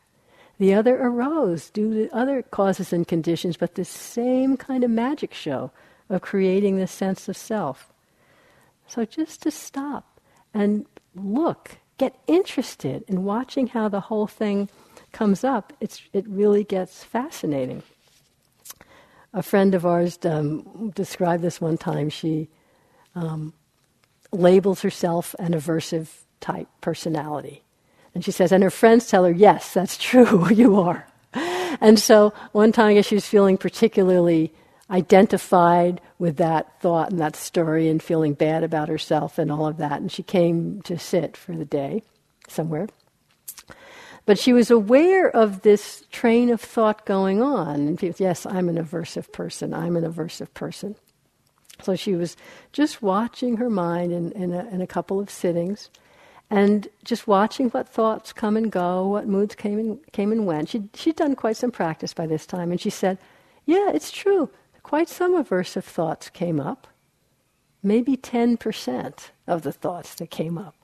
[0.58, 5.32] The other arose due to other causes and conditions, but the same kind of magic
[5.32, 5.72] show
[6.11, 7.90] of creating this sense of self.
[8.86, 10.20] So just to stop
[10.52, 10.84] and
[11.14, 14.70] look get interested in watching how the whole thing
[15.12, 17.82] comes up, it's, it really gets fascinating.
[19.34, 22.09] A friend of ours um, described this one time.
[22.09, 22.48] She
[23.14, 23.53] um,
[24.32, 26.09] labels herself an aversive
[26.40, 27.62] type personality.
[28.14, 31.07] And she says, and her friends tell her, yes, that's true, you are.
[31.82, 34.55] And so one time she was feeling particularly
[34.91, 39.76] identified with that thought and that story and feeling bad about herself and all of
[39.76, 40.01] that.
[40.01, 42.03] And she came to sit for the day
[42.49, 42.88] somewhere.
[44.26, 47.74] But she was aware of this train of thought going on.
[47.74, 49.72] And yes, I'm an aversive person.
[49.72, 50.97] I'm an aversive person.
[51.82, 52.36] So she was
[52.72, 55.88] just watching her mind in, in, a, in a couple of sittings
[56.51, 60.68] and just watching what thoughts come and go, what moods came and, came and went.
[60.68, 62.70] She'd, she'd done quite some practice by this time.
[62.70, 63.18] And she said,
[63.64, 64.51] Yeah, it's true
[64.83, 66.87] quite some aversive thoughts came up.
[67.83, 70.74] Maybe 10% of the thoughts that came up.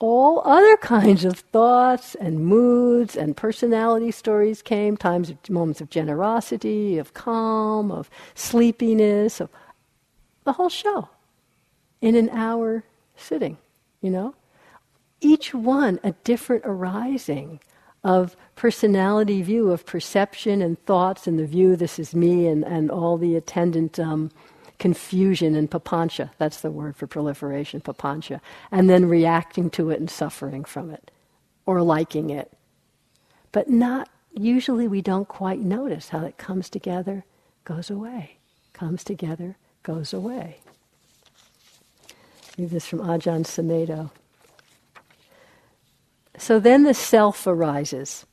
[0.00, 5.90] All other kinds of thoughts and moods and personality stories came, times of moments of
[5.90, 9.50] generosity, of calm, of sleepiness, of
[10.44, 11.08] the whole show
[12.00, 12.84] in an hour
[13.16, 13.58] sitting,
[14.00, 14.34] you know?
[15.20, 17.60] Each one a different arising
[18.04, 22.90] of personality view of perception and thoughts and the view this is me and, and
[22.90, 24.30] all the attendant um,
[24.78, 26.30] confusion and papancha.
[26.38, 28.40] That's the word for proliferation papancha.
[28.70, 31.10] And then reacting to it and suffering from it
[31.66, 32.52] or liking it.
[33.52, 37.24] But not usually we don't quite notice how it comes together
[37.64, 38.38] goes away
[38.72, 40.56] comes together goes away.
[42.58, 44.10] Read this from ajahn sumedho
[46.38, 48.26] so then the self arises.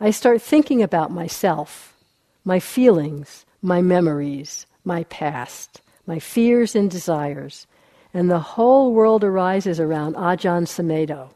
[0.00, 1.96] I start thinking about myself,
[2.44, 7.66] my feelings, my memories, my past, my fears and desires,
[8.14, 11.30] and the whole world arises around Ajahn Sumedho.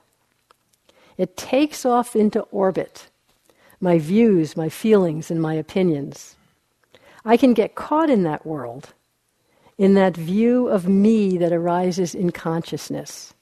[1.19, 3.09] It takes off into orbit,
[3.81, 6.37] my views, my feelings, and my opinions.
[7.25, 8.95] I can get caught in that world,
[9.77, 13.35] in that view of me that arises in consciousness.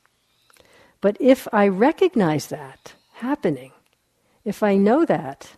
[1.01, 3.73] But if I recognize that happening,
[4.45, 5.53] if I know that,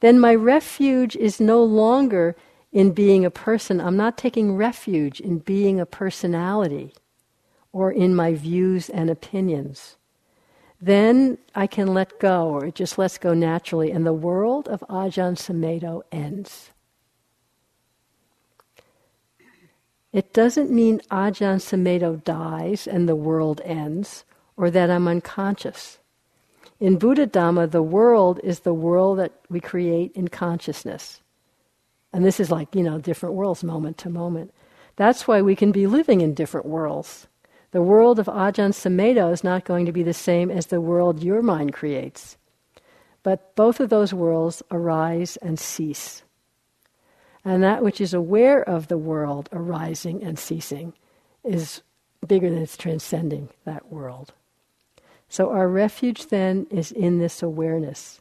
[0.00, 2.36] then my refuge is no longer
[2.72, 3.80] in being a person.
[3.80, 6.92] I'm not taking refuge in being a personality
[7.72, 9.96] or in my views and opinions.
[10.80, 14.80] Then I can let go, or it just lets go naturally, and the world of
[14.90, 16.70] Ajahn Sumedho ends.
[20.12, 24.24] It doesn't mean Ajahn Sumedho dies and the world ends,
[24.56, 25.98] or that I'm unconscious.
[26.80, 31.20] In Buddha Dhamma, the world is the world that we create in consciousness.
[32.12, 34.52] And this is like, you know, different worlds moment to moment.
[34.96, 37.26] That's why we can be living in different worlds.
[37.72, 41.22] The world of Ajahn Sumedho is not going to be the same as the world
[41.22, 42.36] your mind creates.
[43.24, 46.22] But both of those worlds arise and cease.
[47.44, 50.92] And that which is aware of the world arising and ceasing
[51.42, 51.82] is
[52.26, 54.32] bigger than it's transcending that world.
[55.34, 58.20] So our refuge then is in this awareness,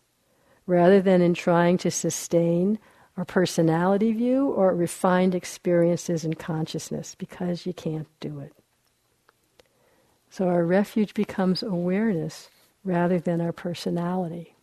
[0.66, 2.80] rather than in trying to sustain
[3.18, 8.51] our personality view or refined experiences and consciousness, because you can't do it.
[10.32, 12.49] So our refuge becomes awareness
[12.84, 14.55] rather than our personality.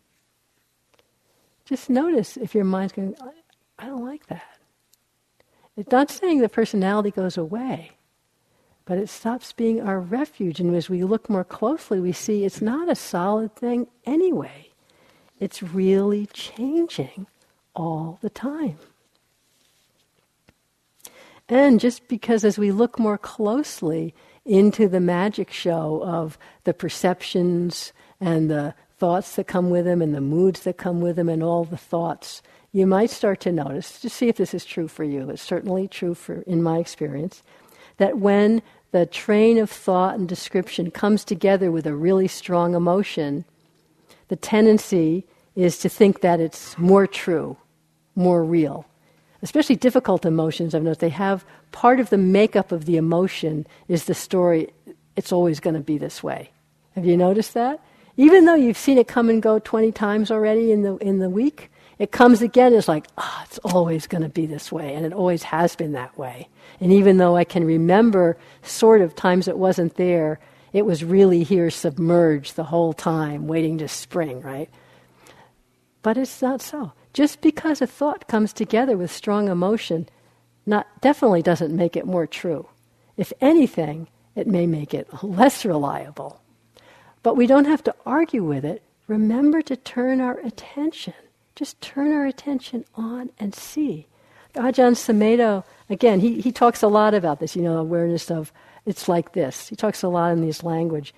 [1.64, 3.14] Just notice if your mind's going,
[3.78, 4.58] I don't like that.
[5.76, 7.92] It's not saying the personality goes away,
[8.90, 10.58] but it stops being our refuge.
[10.58, 14.70] And as we look more closely, we see it's not a solid thing anyway.
[15.38, 17.28] It's really changing
[17.72, 18.78] all the time.
[21.48, 24.12] And just because as we look more closely
[24.44, 30.16] into the magic show of the perceptions and the thoughts that come with them and
[30.16, 34.00] the moods that come with them and all the thoughts, you might start to notice,
[34.00, 37.44] to see if this is true for you, it's certainly true for in my experience,
[37.98, 38.60] that when
[38.92, 43.44] the train of thought and description comes together with a really strong emotion,
[44.28, 47.56] the tendency is to think that it's more true,
[48.14, 48.86] more real.
[49.42, 54.04] Especially difficult emotions, I've noticed they have part of the makeup of the emotion is
[54.04, 54.72] the story,
[55.16, 56.50] it's always going to be this way.
[56.94, 57.80] Have you noticed that?
[58.16, 61.30] Even though you've seen it come and go 20 times already in the, in the
[61.30, 61.69] week,
[62.00, 65.04] it comes again as like, ah, oh, it's always going to be this way, and
[65.04, 66.48] it always has been that way.
[66.80, 70.40] And even though I can remember sort of times it wasn't there,
[70.72, 74.70] it was really here submerged the whole time, waiting to spring, right?
[76.00, 76.92] But it's not so.
[77.12, 80.08] Just because a thought comes together with strong emotion,
[80.64, 82.66] not definitely doesn't make it more true.
[83.18, 86.40] If anything, it may make it less reliable.
[87.22, 88.82] But we don't have to argue with it.
[89.06, 91.12] Remember to turn our attention.
[91.60, 94.06] Just turn our attention on and see.
[94.54, 98.50] Ajahn Sumedho again, he, he talks a lot about this, you know, awareness of
[98.86, 99.68] it's like this.
[99.68, 101.12] He talks a lot in this language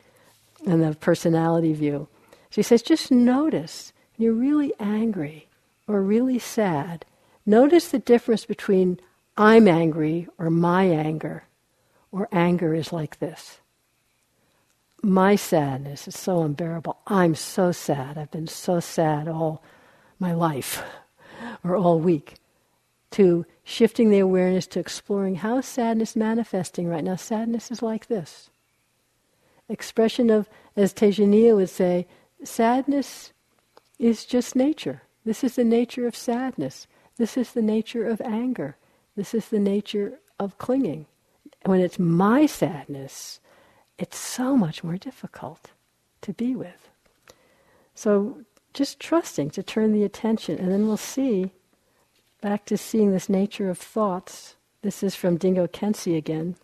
[0.67, 2.09] and the personality view.
[2.51, 5.47] So he says, just notice when you're really angry
[5.87, 7.05] or really sad,
[7.47, 8.99] notice the difference between
[9.37, 11.45] I'm angry or my anger,
[12.11, 13.61] or anger is like this.
[15.05, 16.99] My sadness is so unbearable.
[17.07, 18.19] I'm so sad.
[18.19, 19.63] I've been so sad all
[20.23, 20.83] my life
[21.63, 22.37] or all week
[23.11, 27.17] to shifting the awareness to exploring how sadness manifesting right now.
[27.17, 28.49] Sadness is like this.
[29.69, 32.07] Expression of, as Tejaniya would say,
[32.43, 33.33] sadness
[33.99, 35.03] is just nature.
[35.25, 36.87] This is the nature of sadness.
[37.17, 38.77] This is the nature of anger.
[39.17, 41.07] This is the nature of clinging.
[41.65, 43.41] When it's my sadness,
[43.99, 45.71] it's so much more difficult
[46.23, 46.89] to be with.
[47.95, 48.43] So
[48.73, 51.53] just trusting to turn the attention, and then we'll see
[52.43, 54.57] Back to seeing this nature of thoughts.
[54.83, 56.57] This is from Dilgo Khyentse again.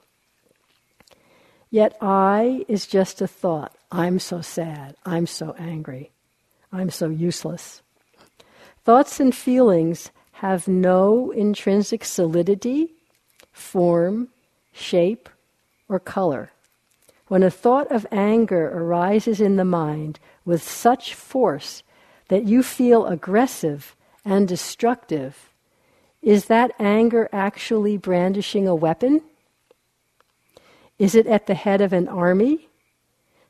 [1.71, 3.77] Yet I is just a thought.
[3.93, 4.97] I'm so sad.
[5.07, 6.11] I'm so angry.
[6.73, 7.81] I'm so useless.
[8.85, 12.95] Thoughts and feelings have no intrinsic solidity,
[13.53, 14.31] form,
[14.73, 15.29] shape,
[15.89, 16.51] or color.
[17.29, 21.85] When a thought of anger arises in the mind with such force
[22.29, 25.51] that you feel aggressive and destructive,
[26.23, 29.23] is that anger actually brandishing a weapon?
[30.99, 32.69] Is it at the head of an army?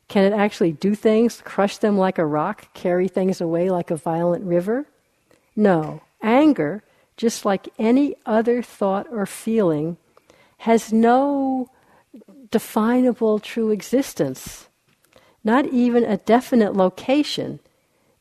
[0.07, 3.95] Can it actually do things, crush them like a rock, carry things away like a
[3.95, 4.85] violent river?
[5.55, 6.01] No.
[6.21, 6.83] Anger,
[7.17, 9.97] just like any other thought or feeling,
[10.59, 11.69] has no
[12.51, 14.67] definable true existence,
[15.43, 17.59] not even a definite location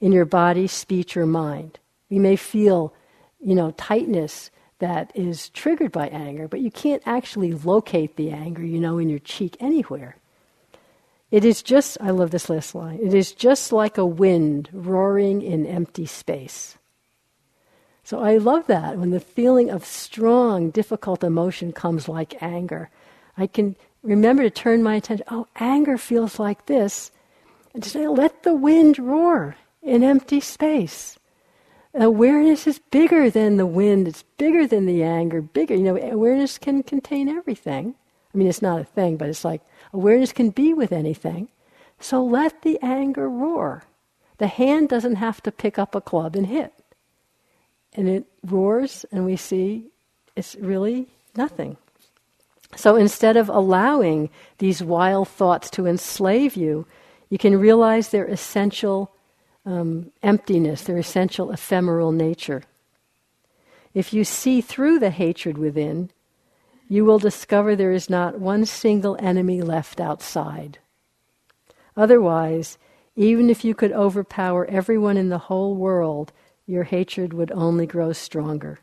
[0.01, 1.79] in your body, speech, or mind.
[2.11, 2.95] We may feel
[3.41, 8.65] you know, tightness that is triggered by anger, but you can't actually locate the anger,
[8.65, 10.17] you know, in your cheek anywhere.
[11.31, 15.43] It is just, I love this last line, it is just like a wind roaring
[15.43, 16.79] in empty space.
[18.05, 22.89] So I love that when the feeling of strong, difficult emotion comes like anger.
[23.37, 27.11] I can remember to turn my attention, oh, anger feels like this,
[27.75, 31.19] and to say, let the wind roar in empty space
[31.95, 35.75] awareness is bigger than the wind, it's bigger than the anger, bigger.
[35.75, 37.95] You know, awareness can contain everything.
[38.35, 39.63] I mean, it's not a thing, but it's like
[39.93, 41.49] awareness can be with anything.
[42.01, 43.85] So let the anger roar.
[44.39, 46.73] The hand doesn't have to pick up a club and hit.
[47.95, 49.87] And it roars, and we see
[50.37, 51.77] it's really nothing.
[52.77, 56.87] So instead of allowing these wild thoughts to enslave you,
[57.31, 59.11] you can realize their essential
[59.69, 62.63] um, emptiness, their essential ephemeral nature.
[63.93, 66.11] If you see through the hatred within,
[66.89, 70.79] you will discover there is not one single enemy left outside.
[71.97, 72.79] Otherwise,
[73.15, 76.33] even if you could overpower everyone in the whole world,
[76.67, 78.79] your hatred would only grow stronger.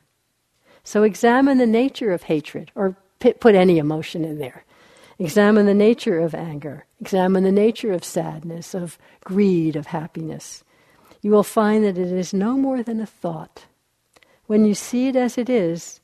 [0.84, 4.66] So examine the nature of hatred, or put any emotion in there.
[5.18, 6.86] Examine the nature of anger.
[7.02, 10.64] Examine the nature of sadness, of greed, of happiness.
[11.26, 13.66] You will find that it is no more than a thought.
[14.46, 16.00] When you see it as it is,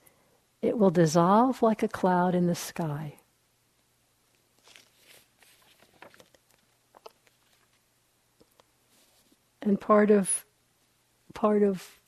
[0.63, 3.17] it will dissolve like a cloud in the sky.
[9.61, 10.43] And part of
[11.36, 11.99] part of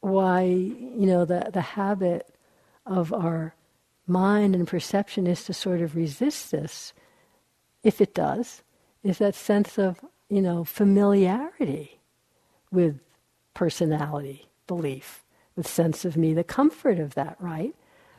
[0.00, 2.34] why you know the the habit
[2.86, 3.54] of our
[4.06, 6.94] mind and perception is to sort of resist this,
[7.82, 8.62] if it does,
[9.04, 11.97] is that sense of you know familiarity
[12.70, 13.00] with
[13.54, 15.24] personality, belief
[15.56, 17.74] with sense of me, the comfort of that, right?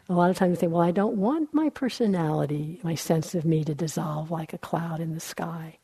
[0.10, 3.46] A lot of times we think, well, I don't want my personality, my sense of
[3.46, 5.78] me to dissolve like a cloud in the sky.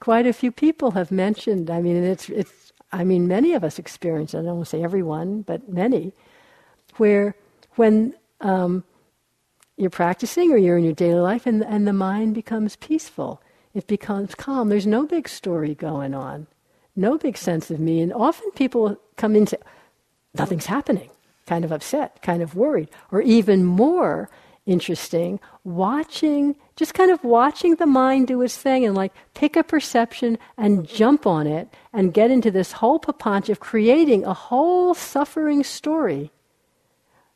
[0.00, 3.78] Quite a few people have mentioned, I mean, it's, it's I mean, many of us
[3.78, 6.12] experience I don't want to say everyone, but many,
[6.96, 7.34] where
[7.76, 8.84] when um,
[9.76, 13.40] you're practicing or you're in your daily life and, and the mind becomes peaceful,
[13.72, 14.68] it becomes calm.
[14.68, 16.48] There's no big story going on,
[16.96, 18.00] no big sense of me.
[18.00, 19.58] And often people come into,
[20.34, 21.10] nothing's happening,
[21.46, 24.30] kind of upset, kind of worried, or even more
[24.64, 29.64] interesting, watching, just kind of watching the mind do its thing and like pick a
[29.64, 34.94] perception and jump on it and get into this whole papanch of creating a whole
[34.94, 36.30] suffering story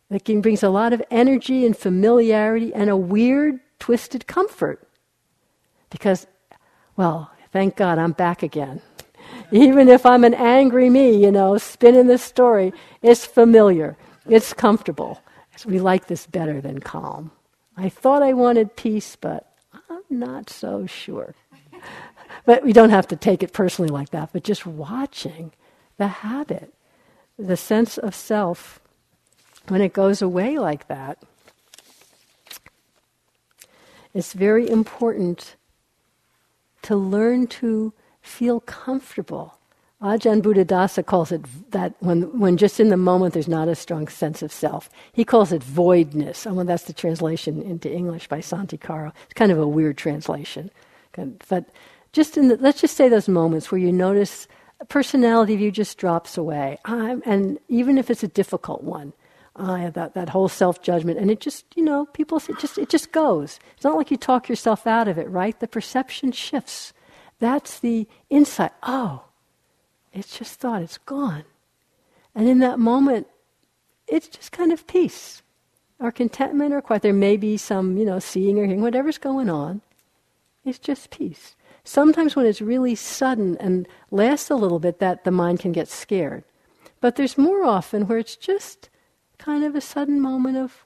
[0.09, 4.87] that brings a lot of energy and familiarity and a weird, twisted comfort.
[5.91, 6.27] Because,
[6.97, 8.81] well, thank God I'm back again.
[9.53, 12.73] Even if I'm an angry me, you know, spinning this story,
[13.03, 13.97] it's familiar,
[14.29, 15.21] it's comfortable.
[15.65, 17.31] We like this better than calm.
[17.77, 19.51] I thought I wanted peace, but
[19.91, 21.35] I'm not so sure.
[22.45, 25.53] but we don't have to take it personally like that, but just watching
[25.97, 26.75] the habit,
[27.39, 28.81] the sense of self,
[29.69, 31.23] when it goes away like that,
[34.15, 35.57] it's very important
[36.83, 37.93] to learn to
[38.27, 39.57] feel comfortable.
[40.03, 44.09] Ajahn Buddhadasa calls it that when, when just in the moment there's not a strong
[44.09, 44.91] sense of self.
[45.13, 46.47] He calls it voidness.
[46.47, 49.13] I mean, that's the translation into English by Santikaro.
[49.25, 50.71] It's kind of a weird translation.
[51.49, 51.65] But
[52.13, 54.49] just in the, let's just say those moments where you notice
[54.89, 56.79] personality view just drops away.
[56.85, 59.15] I'm, and even if it's a difficult one,
[59.57, 62.91] uh, that, that whole self judgment, and it just, you know, people, it just, it
[62.91, 63.59] just goes.
[63.75, 65.59] It's not like you talk yourself out of it, right?
[65.59, 66.93] The perception shifts.
[67.39, 68.73] That's the insight.
[68.83, 69.25] Oh,
[70.13, 71.45] it's just thought, it's gone.
[72.35, 73.27] And in that moment,
[74.07, 75.43] it's just kind of peace
[75.99, 77.03] or contentment or quiet.
[77.03, 79.81] There may be some, you know, seeing or hearing, whatever's going on.
[80.65, 81.55] It's just peace.
[81.85, 85.89] Sometimes when it's really sudden and lasts a little bit, that the mind can get
[85.89, 86.45] scared.
[87.01, 88.89] But there's more often where it's just
[89.39, 90.85] kind of a sudden moment of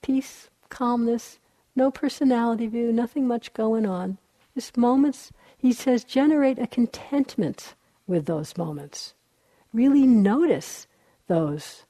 [0.00, 1.38] peace, calmness,
[1.76, 4.18] no personality view, nothing much going on.
[4.54, 7.74] Just moments he says, generate a contentment
[8.06, 9.12] with those moments.
[9.74, 10.86] Really notice
[11.28, 11.84] those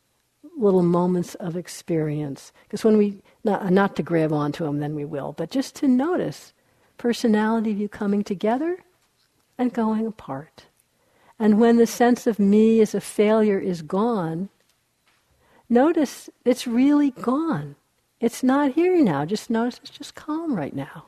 [0.59, 2.53] little moments of experience.
[2.65, 5.89] Because when we, not, not to grab onto them, then we will, but just to
[5.89, 6.53] notice
[6.99, 8.79] personality view coming together
[9.57, 10.65] and going apart.
[11.39, 14.49] And when the sense of me as a failure is gone,
[15.69, 17.77] notice it's really gone.
[18.19, 19.25] It's not here now.
[19.25, 21.05] Just notice it's just calm right now.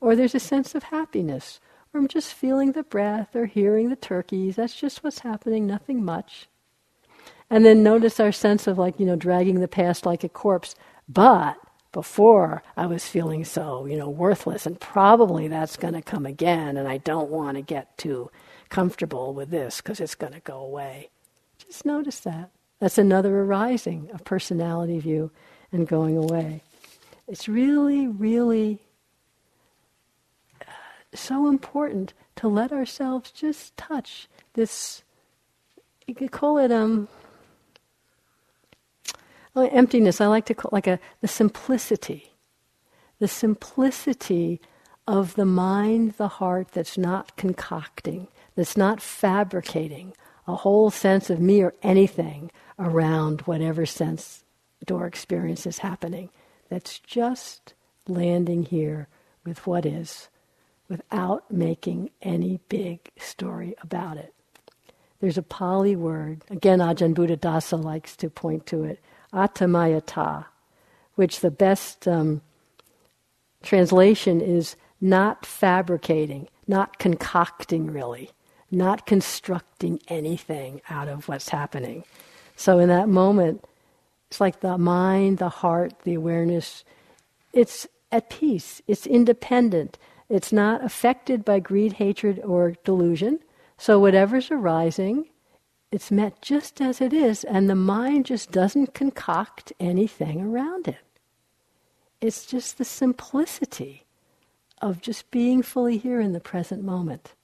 [0.00, 1.60] Or there's a sense of happiness
[1.92, 4.56] or I'm just feeling the breath or hearing the turkeys.
[4.56, 6.48] That's just what's happening, nothing much.
[7.50, 10.74] And then notice our sense of like, you know, dragging the past like a corpse.
[11.08, 11.58] But
[11.92, 16.78] before I was feeling so, you know, worthless, and probably that's going to come again,
[16.78, 18.30] and I don't want to get too
[18.70, 21.10] comfortable with this because it's going to go away.
[21.58, 22.50] Just notice that.
[22.80, 25.30] That's another arising of personality view
[25.70, 26.62] and going away.
[27.28, 28.80] It's really, really
[31.14, 35.02] so important to let ourselves just touch this
[36.06, 37.08] you could call it um,
[39.54, 40.20] emptiness.
[40.20, 42.32] I like to call like a the simplicity,
[43.18, 44.60] the simplicity
[45.06, 50.12] of the mind, the heart that's not concocting, that's not fabricating
[50.46, 54.44] a whole sense of me or anything around whatever sense
[54.84, 56.30] door experience is happening.
[56.68, 57.74] That's just
[58.08, 59.08] landing here
[59.44, 60.28] with what is
[60.92, 64.34] without making any big story about it.
[65.22, 69.00] There's a Pali word, again, Ajahn Buddhadasa likes to point to it,
[69.32, 70.44] atammayata,
[71.14, 72.42] which the best um,
[73.62, 78.30] translation is not fabricating, not concocting really,
[78.70, 82.04] not constructing anything out of what's happening.
[82.54, 83.64] So in that moment,
[84.28, 86.84] it's like the mind, the heart, the awareness,
[87.54, 89.96] it's at peace, it's independent,
[90.32, 93.38] it's not affected by greed, hatred, or delusion.
[93.76, 95.26] So whatever's arising,
[95.90, 101.04] it's met just as it is, and the mind just doesn't concoct anything around it.
[102.22, 104.06] It's just the simplicity
[104.80, 107.34] of just being fully here in the present moment.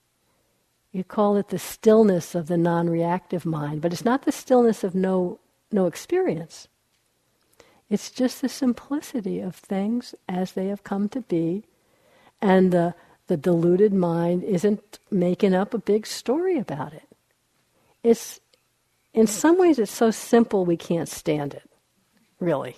[0.91, 4.83] You call it the stillness of the non reactive mind, but it's not the stillness
[4.83, 6.69] of no, no experience.
[7.91, 11.65] It's just the simplicity of things as they have come to be,
[12.41, 12.95] and the,
[13.27, 17.09] the deluded mind isn't making up a big story about it.
[18.03, 18.41] It's,
[19.13, 21.69] in some ways, it's so simple we can't stand it,
[22.41, 22.77] really.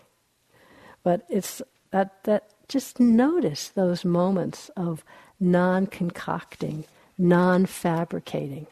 [1.02, 5.04] But it's that, that just notice those moments of
[5.38, 6.84] non concocting,
[7.18, 8.66] non fabricating,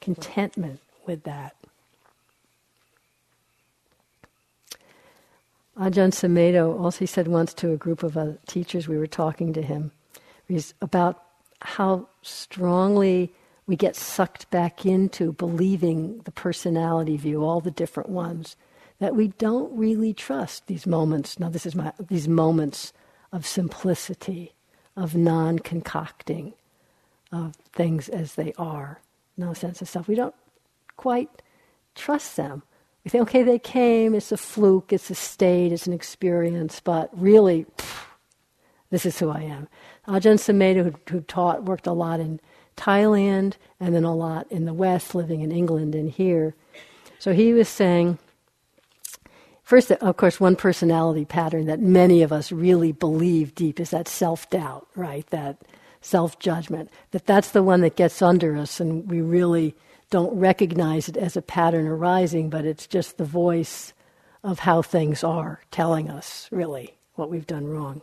[0.00, 1.56] contentment with that.
[5.78, 9.62] Ajahn Sumedho also said once to a group of uh, teachers, we were talking to
[9.62, 9.90] him,
[10.48, 11.22] he's about
[11.60, 13.32] how strongly
[13.66, 18.56] we get sucked back into believing the personality view, all the different ones,
[18.98, 21.38] that we don't really trust these moments.
[21.38, 22.92] Now, this is my, these moments
[23.32, 24.52] of simplicity,
[24.96, 26.54] of non concocting,
[27.30, 29.00] of things as they are,
[29.36, 30.08] no sense of self.
[30.08, 30.34] We don't
[30.96, 31.30] quite
[31.94, 32.62] trust them.
[33.04, 37.10] We think, okay, they came, it's a fluke, it's a state, it's an experience, but
[37.18, 37.66] really,
[38.92, 39.68] this is who I am.
[40.06, 42.38] Ajahn Sumedho, who, who taught, worked a lot in
[42.76, 46.54] Thailand and then a lot in the West, living in England and here.
[47.18, 48.18] So he was saying,
[49.62, 54.08] First, of course, one personality pattern that many of us really believe deep is that
[54.08, 55.26] self doubt, right?
[55.28, 55.62] That
[56.02, 56.90] self judgment.
[57.12, 59.74] That that's the one that gets under us, and we really
[60.10, 63.94] don't recognize it as a pattern arising, but it's just the voice
[64.44, 68.02] of how things are telling us, really, what we've done wrong.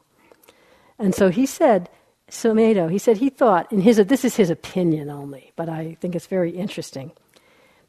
[0.99, 1.89] And so he said,
[2.29, 6.15] Sumedho, he said he thought, in his, this is his opinion only, but I think
[6.15, 7.11] it's very interesting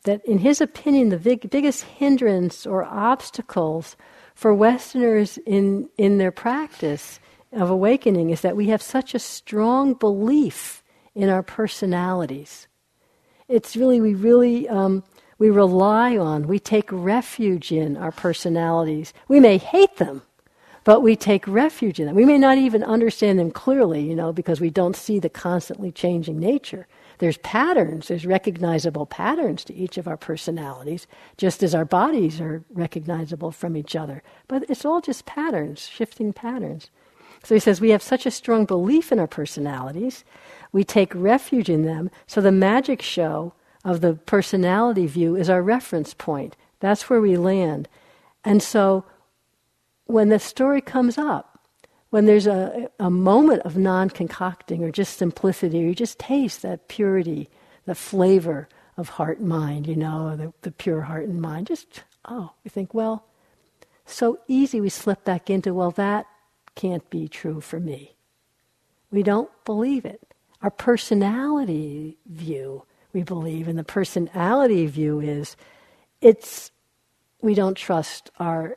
[0.04, 3.96] that, in his opinion, the big, biggest hindrance or obstacles
[4.34, 7.20] for Westerners in, in their practice
[7.52, 10.82] of awakening is that we have such a strong belief
[11.14, 12.66] in our personalities.
[13.48, 15.02] It's really, we really, um,
[15.38, 19.12] we rely on, we take refuge in our personalities.
[19.28, 20.22] We may hate them,
[20.85, 22.16] but we take refuge in them.
[22.16, 25.93] We may not even understand them clearly, you know, because we don't see the constantly
[25.93, 26.87] changing nature.
[27.18, 31.07] There's patterns, there's recognizable patterns to each of our personalities,
[31.37, 34.22] just as our bodies are recognizable from each other.
[34.49, 36.91] But it's all just patterns, shifting patterns.
[37.45, 40.24] So he says we have such a strong belief in our personalities,
[40.72, 42.11] we take refuge in them.
[42.26, 43.53] So the magic show
[43.85, 46.57] of the personality view is our reference point.
[46.81, 47.89] That's where we land.
[48.45, 49.05] And so
[50.12, 51.58] when the story comes up,
[52.11, 56.62] when there's a, a moment of non concocting or just simplicity, or you just taste
[56.62, 57.48] that purity,
[57.86, 62.02] the flavor of heart and mind, you know, the, the pure heart and mind, just,
[62.26, 63.24] oh, we think, well,
[64.04, 66.26] so easy we slip back into, well, that
[66.74, 68.16] can't be true for me.
[69.11, 70.34] We don't believe it.
[70.62, 75.56] Our personality view, we believe, and the personality view is
[76.20, 76.70] it's,
[77.40, 78.76] we don't trust our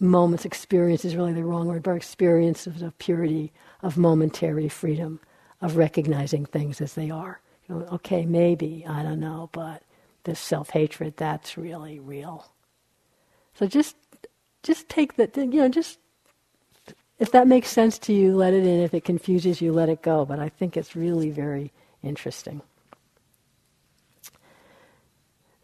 [0.00, 5.20] moments, experience is really the wrong word, but experience of purity, of momentary freedom,
[5.60, 7.40] of recognizing things as they are.
[7.68, 9.82] You know, okay, maybe, I don't know, but
[10.24, 12.50] this self hatred, that's really real.
[13.54, 13.96] So just
[14.62, 15.98] just take that, you know, just
[17.18, 18.80] if that makes sense to you, let it in.
[18.80, 20.24] If it confuses you, let it go.
[20.24, 21.72] But I think it's really very
[22.02, 22.62] interesting.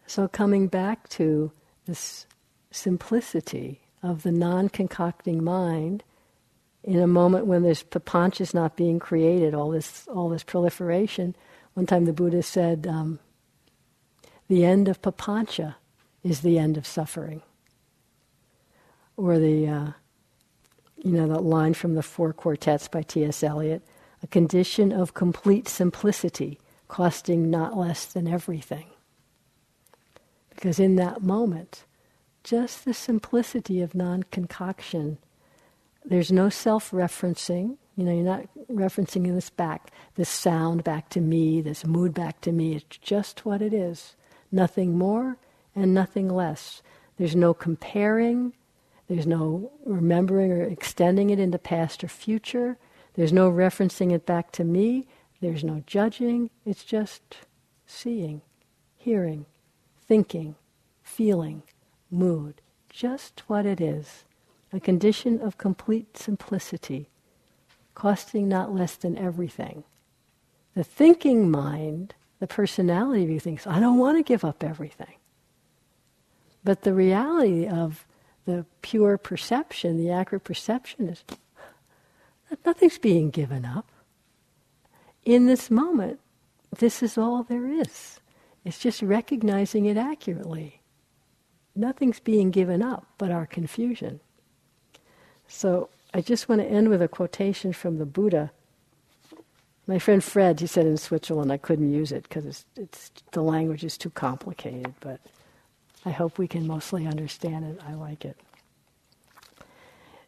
[0.07, 1.51] So coming back to
[1.87, 2.25] this
[2.71, 6.03] simplicity of the non concocting mind
[6.83, 11.35] in a moment when there's papancha is not being created, all this, all this proliferation.
[11.73, 13.19] One time the Buddha said, um,
[14.47, 15.75] the end of papancha
[16.23, 17.41] is the end of suffering.
[19.17, 19.91] Or the, uh,
[20.97, 23.43] you know, the line from the Four Quartets by T.S.
[23.43, 23.81] Eliot
[24.23, 28.87] a condition of complete simplicity, costing not less than everything.
[30.49, 31.84] Because in that moment,
[32.45, 35.17] just the simplicity of non concoction,
[36.05, 37.77] there's no self referencing.
[37.97, 42.41] You know, you're not referencing this back, this sound back to me, this mood back
[42.41, 42.75] to me.
[42.75, 44.15] It's just what it is.
[44.51, 45.37] Nothing more
[45.75, 46.83] and nothing less.
[47.17, 48.53] There's no comparing.
[49.07, 52.77] There's no remembering or extending it into past or future.
[53.15, 55.07] There's no referencing it back to me.
[55.41, 56.51] There's no judging.
[56.65, 57.37] It's just
[57.87, 58.41] seeing,
[58.97, 59.45] hearing,
[60.07, 60.55] thinking,
[61.01, 61.63] feeling,
[62.15, 62.61] mood.
[62.89, 64.23] Just what it is.
[64.73, 67.09] A condition of complete simplicity,
[67.93, 69.83] costing not less than everything.
[70.75, 75.15] The thinking mind, the personality view thinks, I don't want to give up everything.
[76.63, 78.05] But the reality of
[78.45, 81.23] the pure perception, the accurate perception is
[82.49, 83.89] that nothing's being given up.
[85.23, 86.19] In this moment,
[86.77, 88.19] this is all there is.
[88.63, 90.81] It's just recognizing it accurately.
[91.75, 94.19] Nothing's being given up but our confusion.
[95.47, 98.51] So I just want to end with a quotation from the Buddha.
[99.87, 103.43] My friend Fred, he said in Switzerland, I couldn't use it because it's, it's, the
[103.43, 105.19] language is too complicated, but
[106.05, 107.79] I hope we can mostly understand it.
[107.85, 108.37] I like it.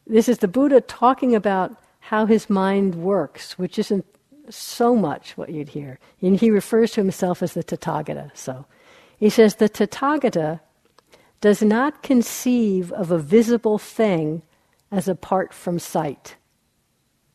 [0.06, 4.06] This is the Buddha talking about how his mind works, which isn't
[4.50, 6.00] so much what you'd hear.
[6.22, 8.32] And he refers to himself as the Tathagata.
[8.34, 8.66] So
[9.18, 10.62] he says the Tathagata
[11.42, 14.42] does not conceive of a visible thing
[14.92, 16.36] as apart from sight.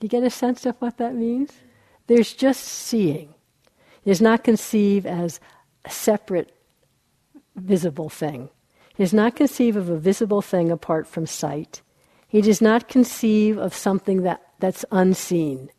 [0.00, 1.52] Do you get a sense of what that means?
[2.06, 3.34] There's just seeing.
[4.04, 5.38] It does not conceive as
[5.84, 6.52] a separate
[7.54, 8.50] visible thing.
[8.94, 11.82] He does not conceive of a visible thing apart from sight.
[12.26, 15.70] He does not conceive of something that, that's unseen.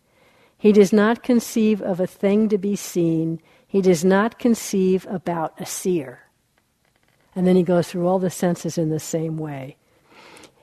[0.57, 3.41] He does not conceive of a thing to be seen.
[3.67, 6.22] He does not conceive about a seer.
[7.36, 9.78] And then he goes through all the senses in the same way.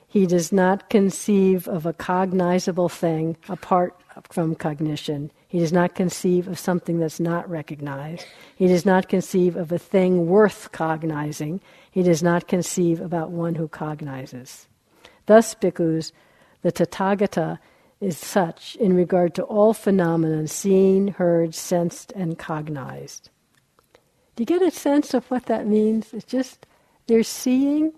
[0.07, 3.95] He does not conceive of a cognizable thing apart
[4.29, 5.31] from cognition.
[5.47, 8.25] He does not conceive of something that's not recognized.
[8.55, 11.61] He does not conceive of a thing worth cognizing.
[11.91, 14.67] He does not conceive about one who cognizes.
[15.27, 16.11] Thus, bhikkhus,
[16.61, 17.59] the Tathagata
[18.01, 23.29] is such in regard to all phenomena seen, heard, sensed, and cognized.
[24.35, 26.13] Do you get a sense of what that means?
[26.13, 26.65] It's just
[27.07, 27.93] they're seeing,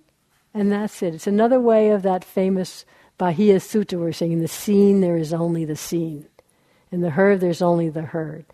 [0.54, 1.14] and that's it.
[1.14, 2.86] It's another way of that famous
[3.18, 6.28] Bahia Sutta we're saying, in the seen there is only the seen.
[6.92, 8.46] In the heard there's only the heard.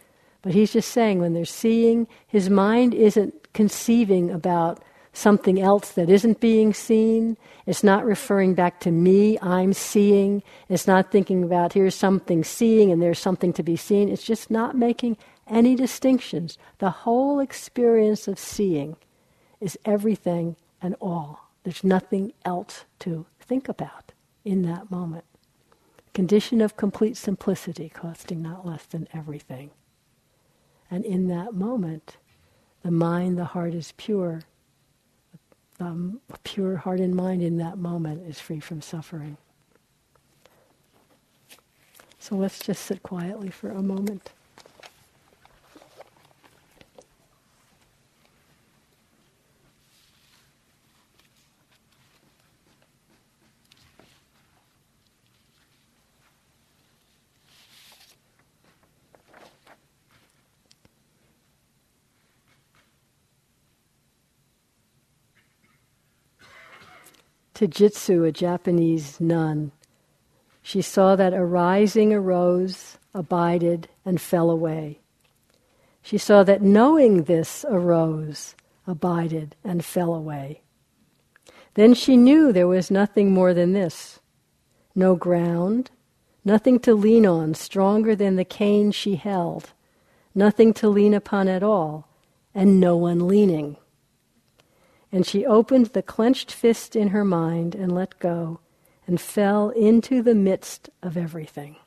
[0.42, 6.10] But he's just saying when they're seeing, his mind isn't conceiving about something else that
[6.10, 7.36] isn't being seen.
[7.66, 10.44] It's not referring back to me, I'm seeing.
[10.70, 14.10] It's not thinking about here's something seeing and there's something to be seen.
[14.10, 15.18] It's just not making
[15.50, 16.58] any distinctions.
[16.78, 18.98] The whole experience of seeing
[19.60, 21.50] is everything and all.
[21.64, 24.14] There's nothing else to think about
[24.46, 25.26] in that moment.
[26.14, 29.72] Condition of complete simplicity, costing not less than everything.
[30.90, 32.18] And in that moment,
[32.84, 34.42] the mind, the heart is pure.
[35.80, 39.38] A pure heart and mind in that moment is free from suffering.
[42.18, 44.32] So let's just sit quietly for a moment.
[67.60, 69.74] To Jitsu, a Japanese nun.
[70.62, 75.02] She saw that arising arose, abided, and fell away.
[76.02, 78.56] She saw that knowing this arose,
[78.88, 80.62] abided, and fell away.
[81.74, 84.22] Then she knew there was nothing more than this
[84.96, 85.92] no ground,
[86.46, 89.74] nothing to lean on stronger than the cane she held,
[90.34, 92.08] nothing to lean upon at all,
[92.56, 93.76] and no one leaning.
[95.12, 98.60] And she opened the clenched fist in her mind and let go
[99.08, 101.78] and fell into the midst of everything.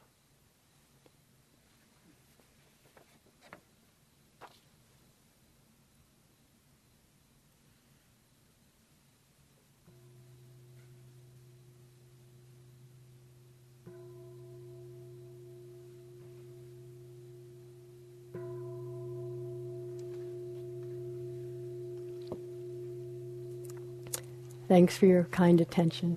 [24.72, 26.16] Thanks for your kind attention.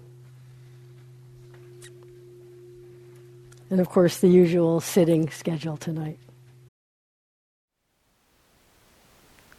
[3.70, 6.18] And of course, the usual sitting schedule tonight.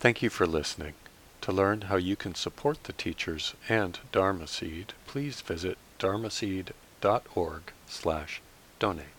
[0.01, 0.94] Thank you for listening.
[1.42, 8.40] To learn how you can support the teachers and Dharma Seed, please visit dharmaseed.org slash
[8.78, 9.16] donate.